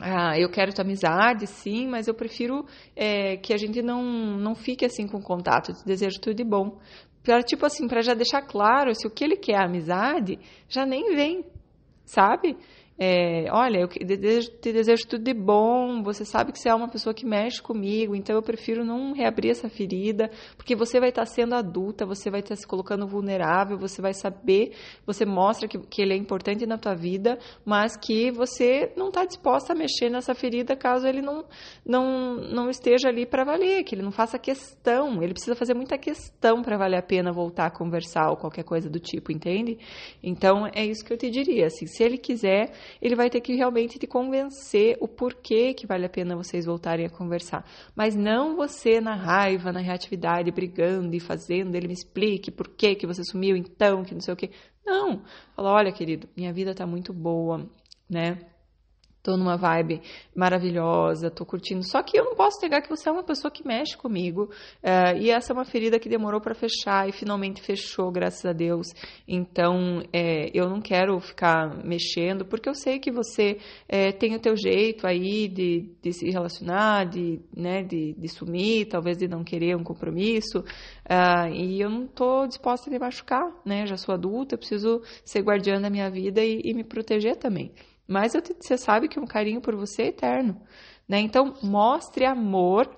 ah, 0.00 0.38
eu 0.38 0.50
quero 0.50 0.72
tua 0.72 0.84
amizade, 0.84 1.46
sim, 1.46 1.86
mas 1.86 2.08
eu 2.08 2.14
prefiro 2.14 2.64
é, 2.96 3.36
que 3.36 3.52
a 3.52 3.56
gente 3.56 3.82
não, 3.82 4.02
não 4.02 4.54
fique 4.54 4.84
assim 4.84 5.06
com 5.06 5.20
contato. 5.20 5.72
te 5.72 5.84
desejo 5.84 6.20
tudo 6.20 6.34
de 6.36 6.44
bom. 6.44 6.78
Pra, 7.22 7.42
tipo 7.42 7.66
assim, 7.66 7.86
para 7.86 8.00
já 8.00 8.14
deixar 8.14 8.42
claro 8.42 8.94
se 8.94 9.06
o 9.06 9.10
que 9.10 9.22
ele 9.22 9.36
quer 9.36 9.60
é 9.60 9.64
amizade, 9.64 10.38
já 10.68 10.86
nem 10.86 11.14
vem, 11.14 11.44
sabe? 12.04 12.56
É, 13.02 13.46
olha, 13.50 13.78
eu 13.78 13.88
te 13.88 14.04
desejo, 14.04 15.08
tudo 15.08 15.24
de 15.24 15.32
bom, 15.32 16.02
você 16.02 16.22
sabe 16.22 16.52
que 16.52 16.58
você 16.58 16.68
é 16.68 16.74
uma 16.74 16.86
pessoa 16.86 17.14
que 17.14 17.24
mexe 17.24 17.62
comigo, 17.62 18.14
então 18.14 18.36
eu 18.36 18.42
prefiro 18.42 18.84
não 18.84 19.14
reabrir 19.14 19.52
essa 19.52 19.70
ferida, 19.70 20.30
porque 20.54 20.76
você 20.76 21.00
vai 21.00 21.08
estar 21.08 21.24
sendo 21.24 21.54
adulta, 21.54 22.04
você 22.04 22.30
vai 22.30 22.40
estar 22.40 22.56
se 22.56 22.66
colocando 22.66 23.06
vulnerável, 23.06 23.78
você 23.78 24.02
vai 24.02 24.12
saber, 24.12 24.74
você 25.06 25.24
mostra 25.24 25.66
que, 25.66 25.78
que 25.78 26.02
ele 26.02 26.12
é 26.12 26.16
importante 26.18 26.66
na 26.66 26.76
tua 26.76 26.94
vida, 26.94 27.38
mas 27.64 27.96
que 27.96 28.30
você 28.30 28.92
não 28.94 29.08
está 29.08 29.24
disposta 29.24 29.72
a 29.72 29.76
mexer 29.76 30.10
nessa 30.10 30.34
ferida 30.34 30.76
caso 30.76 31.06
ele 31.06 31.22
não, 31.22 31.46
não, 31.82 32.34
não 32.34 32.68
esteja 32.68 33.08
ali 33.08 33.24
para 33.24 33.44
valer, 33.44 33.82
que 33.82 33.94
ele 33.94 34.02
não 34.02 34.12
faça 34.12 34.38
questão, 34.38 35.22
ele 35.22 35.32
precisa 35.32 35.56
fazer 35.56 35.72
muita 35.72 35.96
questão 35.96 36.60
para 36.60 36.76
valer 36.76 36.98
a 36.98 37.02
pena 37.02 37.32
voltar 37.32 37.64
a 37.64 37.70
conversar 37.70 38.28
ou 38.28 38.36
qualquer 38.36 38.64
coisa 38.64 38.90
do 38.90 39.00
tipo, 39.00 39.32
entende? 39.32 39.78
Então 40.22 40.66
é 40.66 40.84
isso 40.84 41.02
que 41.02 41.14
eu 41.14 41.16
te 41.16 41.30
diria, 41.30 41.64
assim, 41.64 41.86
se 41.86 42.02
ele 42.02 42.18
quiser 42.18 42.70
ele 43.00 43.14
vai 43.14 43.28
ter 43.28 43.40
que 43.40 43.54
realmente 43.54 43.98
te 43.98 44.06
convencer 44.06 44.96
o 45.00 45.08
porquê 45.08 45.74
que 45.74 45.86
vale 45.86 46.06
a 46.06 46.08
pena 46.08 46.36
vocês 46.36 46.66
voltarem 46.66 47.06
a 47.06 47.10
conversar. 47.10 47.64
Mas 47.94 48.14
não 48.14 48.56
você 48.56 49.00
na 49.00 49.14
raiva, 49.14 49.72
na 49.72 49.80
reatividade, 49.80 50.50
brigando 50.50 51.14
e 51.14 51.20
fazendo, 51.20 51.74
ele 51.74 51.88
me 51.88 51.94
explique 51.94 52.50
por 52.50 52.68
que 52.68 52.94
que 52.94 53.06
você 53.06 53.22
sumiu 53.24 53.56
então, 53.56 54.04
que 54.04 54.14
não 54.14 54.20
sei 54.20 54.34
o 54.34 54.36
quê. 54.36 54.50
Não. 54.84 55.22
Fala, 55.54 55.72
olha, 55.72 55.92
querido, 55.92 56.28
minha 56.36 56.52
vida 56.52 56.74
tá 56.74 56.86
muito 56.86 57.12
boa, 57.12 57.68
né? 58.08 58.38
Tô 59.22 59.36
numa 59.36 59.56
vibe 59.56 60.00
maravilhosa, 60.34 61.30
tô 61.30 61.44
curtindo. 61.44 61.82
Só 61.82 62.02
que 62.02 62.18
eu 62.18 62.24
não 62.24 62.34
posso 62.34 62.60
negar 62.62 62.80
que 62.80 62.88
você 62.88 63.08
é 63.08 63.12
uma 63.12 63.22
pessoa 63.22 63.50
que 63.50 63.66
mexe 63.66 63.96
comigo. 63.96 64.50
Uh, 64.82 65.18
e 65.20 65.30
essa 65.30 65.52
é 65.52 65.54
uma 65.54 65.64
ferida 65.64 65.98
que 65.98 66.08
demorou 66.08 66.40
para 66.40 66.54
fechar 66.54 67.08
e 67.08 67.12
finalmente 67.12 67.60
fechou, 67.60 68.10
graças 68.10 68.44
a 68.44 68.52
Deus. 68.52 68.86
Então, 69.28 70.02
é, 70.12 70.50
eu 70.54 70.68
não 70.68 70.80
quero 70.80 71.18
ficar 71.20 71.84
mexendo, 71.84 72.44
porque 72.44 72.68
eu 72.68 72.74
sei 72.74 72.98
que 72.98 73.10
você 73.10 73.58
é, 73.88 74.12
tem 74.12 74.34
o 74.34 74.40
teu 74.40 74.56
jeito 74.56 75.06
aí 75.06 75.48
de, 75.48 75.90
de 76.02 76.12
se 76.12 76.30
relacionar, 76.30 77.04
de, 77.04 77.40
né, 77.54 77.82
de, 77.82 78.14
de, 78.14 78.28
sumir, 78.28 78.86
talvez 78.86 79.16
de 79.16 79.28
não 79.28 79.44
querer 79.44 79.76
um 79.76 79.84
compromisso. 79.84 80.60
Uh, 80.60 81.52
e 81.52 81.80
eu 81.80 81.90
não 81.90 82.06
tô 82.06 82.46
disposta 82.46 82.88
a 82.88 82.92
me 82.92 82.98
machucar, 82.98 83.44
né? 83.64 83.84
Já 83.86 83.96
sou 83.96 84.14
adulta, 84.14 84.56
preciso 84.56 85.02
ser 85.24 85.42
guardiã 85.42 85.80
da 85.80 85.90
minha 85.90 86.10
vida 86.10 86.42
e, 86.42 86.60
e 86.64 86.72
me 86.72 86.84
proteger 86.84 87.36
também. 87.36 87.72
Mas 88.10 88.34
eu, 88.34 88.42
você 88.42 88.76
sabe 88.76 89.06
que 89.06 89.20
um 89.20 89.24
carinho 89.24 89.60
por 89.60 89.76
você 89.76 90.02
é 90.02 90.06
eterno, 90.08 90.60
né? 91.08 91.20
Então, 91.20 91.54
mostre 91.62 92.26
amor, 92.26 92.90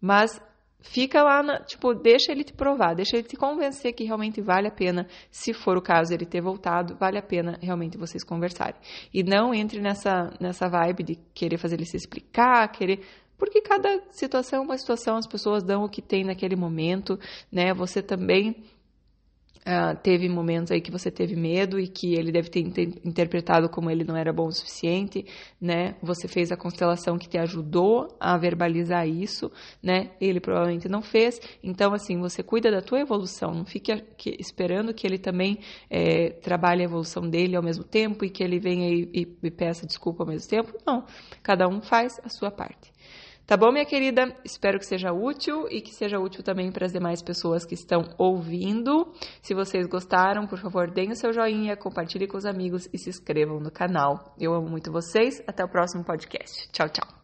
mas 0.00 0.40
fica 0.80 1.24
lá, 1.24 1.42
na, 1.42 1.58
tipo, 1.58 1.92
deixa 1.92 2.30
ele 2.30 2.44
te 2.44 2.52
provar, 2.52 2.94
deixa 2.94 3.16
ele 3.16 3.26
te 3.26 3.36
convencer 3.36 3.92
que 3.92 4.04
realmente 4.04 4.40
vale 4.40 4.68
a 4.68 4.70
pena, 4.70 5.08
se 5.28 5.52
for 5.52 5.76
o 5.76 5.82
caso 5.82 6.14
ele 6.14 6.24
ter 6.24 6.40
voltado, 6.40 6.94
vale 6.94 7.18
a 7.18 7.22
pena 7.22 7.58
realmente 7.60 7.98
vocês 7.98 8.22
conversarem. 8.22 8.76
E 9.12 9.24
não 9.24 9.52
entre 9.52 9.80
nessa, 9.80 10.32
nessa 10.40 10.68
vibe 10.68 11.02
de 11.02 11.16
querer 11.34 11.58
fazer 11.58 11.74
ele 11.74 11.86
se 11.86 11.96
explicar, 11.96 12.70
querer 12.70 13.00
porque 13.36 13.60
cada 13.60 14.00
situação 14.10 14.60
é 14.60 14.62
uma 14.62 14.78
situação, 14.78 15.16
as 15.16 15.26
pessoas 15.26 15.64
dão 15.64 15.82
o 15.82 15.88
que 15.88 16.00
tem 16.00 16.22
naquele 16.22 16.54
momento, 16.54 17.18
né? 17.50 17.74
Você 17.74 18.00
também 18.00 18.62
Uh, 19.66 19.96
teve 20.02 20.28
momentos 20.28 20.70
aí 20.70 20.78
que 20.78 20.90
você 20.90 21.10
teve 21.10 21.34
medo 21.34 21.80
e 21.80 21.88
que 21.88 22.14
ele 22.14 22.30
deve 22.30 22.50
ter 22.50 22.60
interpretado 22.60 23.66
como 23.66 23.90
ele 23.90 24.04
não 24.04 24.14
era 24.14 24.30
bom 24.30 24.46
o 24.46 24.52
suficiente, 24.52 25.24
né? 25.58 25.96
Você 26.02 26.28
fez 26.28 26.52
a 26.52 26.56
constelação 26.56 27.16
que 27.16 27.26
te 27.26 27.38
ajudou 27.38 28.14
a 28.20 28.36
verbalizar 28.36 29.08
isso, 29.08 29.50
né? 29.82 30.10
Ele 30.20 30.38
provavelmente 30.38 30.86
não 30.86 31.00
fez. 31.00 31.40
Então, 31.62 31.94
assim, 31.94 32.20
você 32.20 32.42
cuida 32.42 32.70
da 32.70 32.82
tua 32.82 33.00
evolução. 33.00 33.54
Não 33.54 33.64
fique 33.64 33.90
esperando 34.38 34.92
que 34.92 35.06
ele 35.06 35.18
também 35.18 35.58
é, 35.88 36.28
trabalhe 36.42 36.82
a 36.82 36.84
evolução 36.84 37.26
dele 37.26 37.56
ao 37.56 37.62
mesmo 37.62 37.84
tempo 37.84 38.22
e 38.22 38.28
que 38.28 38.44
ele 38.44 38.58
venha 38.58 38.90
e, 38.90 39.08
e, 39.14 39.46
e 39.46 39.50
peça 39.50 39.86
desculpa 39.86 40.24
ao 40.24 40.28
mesmo 40.28 40.50
tempo. 40.50 40.74
Não. 40.86 41.06
Cada 41.42 41.66
um 41.66 41.80
faz 41.80 42.20
a 42.22 42.28
sua 42.28 42.50
parte. 42.50 42.93
Tá 43.46 43.58
bom, 43.58 43.70
minha 43.70 43.84
querida? 43.84 44.34
Espero 44.42 44.78
que 44.78 44.86
seja 44.86 45.12
útil 45.12 45.66
e 45.70 45.82
que 45.82 45.94
seja 45.94 46.18
útil 46.18 46.42
também 46.42 46.72
para 46.72 46.86
as 46.86 46.92
demais 46.92 47.20
pessoas 47.20 47.66
que 47.66 47.74
estão 47.74 48.14
ouvindo. 48.16 49.12
Se 49.42 49.52
vocês 49.52 49.86
gostaram, 49.86 50.46
por 50.46 50.58
favor, 50.58 50.90
deem 50.90 51.12
o 51.12 51.16
seu 51.16 51.30
joinha, 51.30 51.76
compartilhe 51.76 52.26
com 52.26 52.38
os 52.38 52.46
amigos 52.46 52.88
e 52.90 52.98
se 52.98 53.10
inscrevam 53.10 53.60
no 53.60 53.70
canal. 53.70 54.34
Eu 54.40 54.54
amo 54.54 54.68
muito 54.70 54.90
vocês. 54.90 55.42
Até 55.46 55.62
o 55.62 55.68
próximo 55.68 56.02
podcast. 56.04 56.70
Tchau, 56.72 56.88
tchau. 56.88 57.23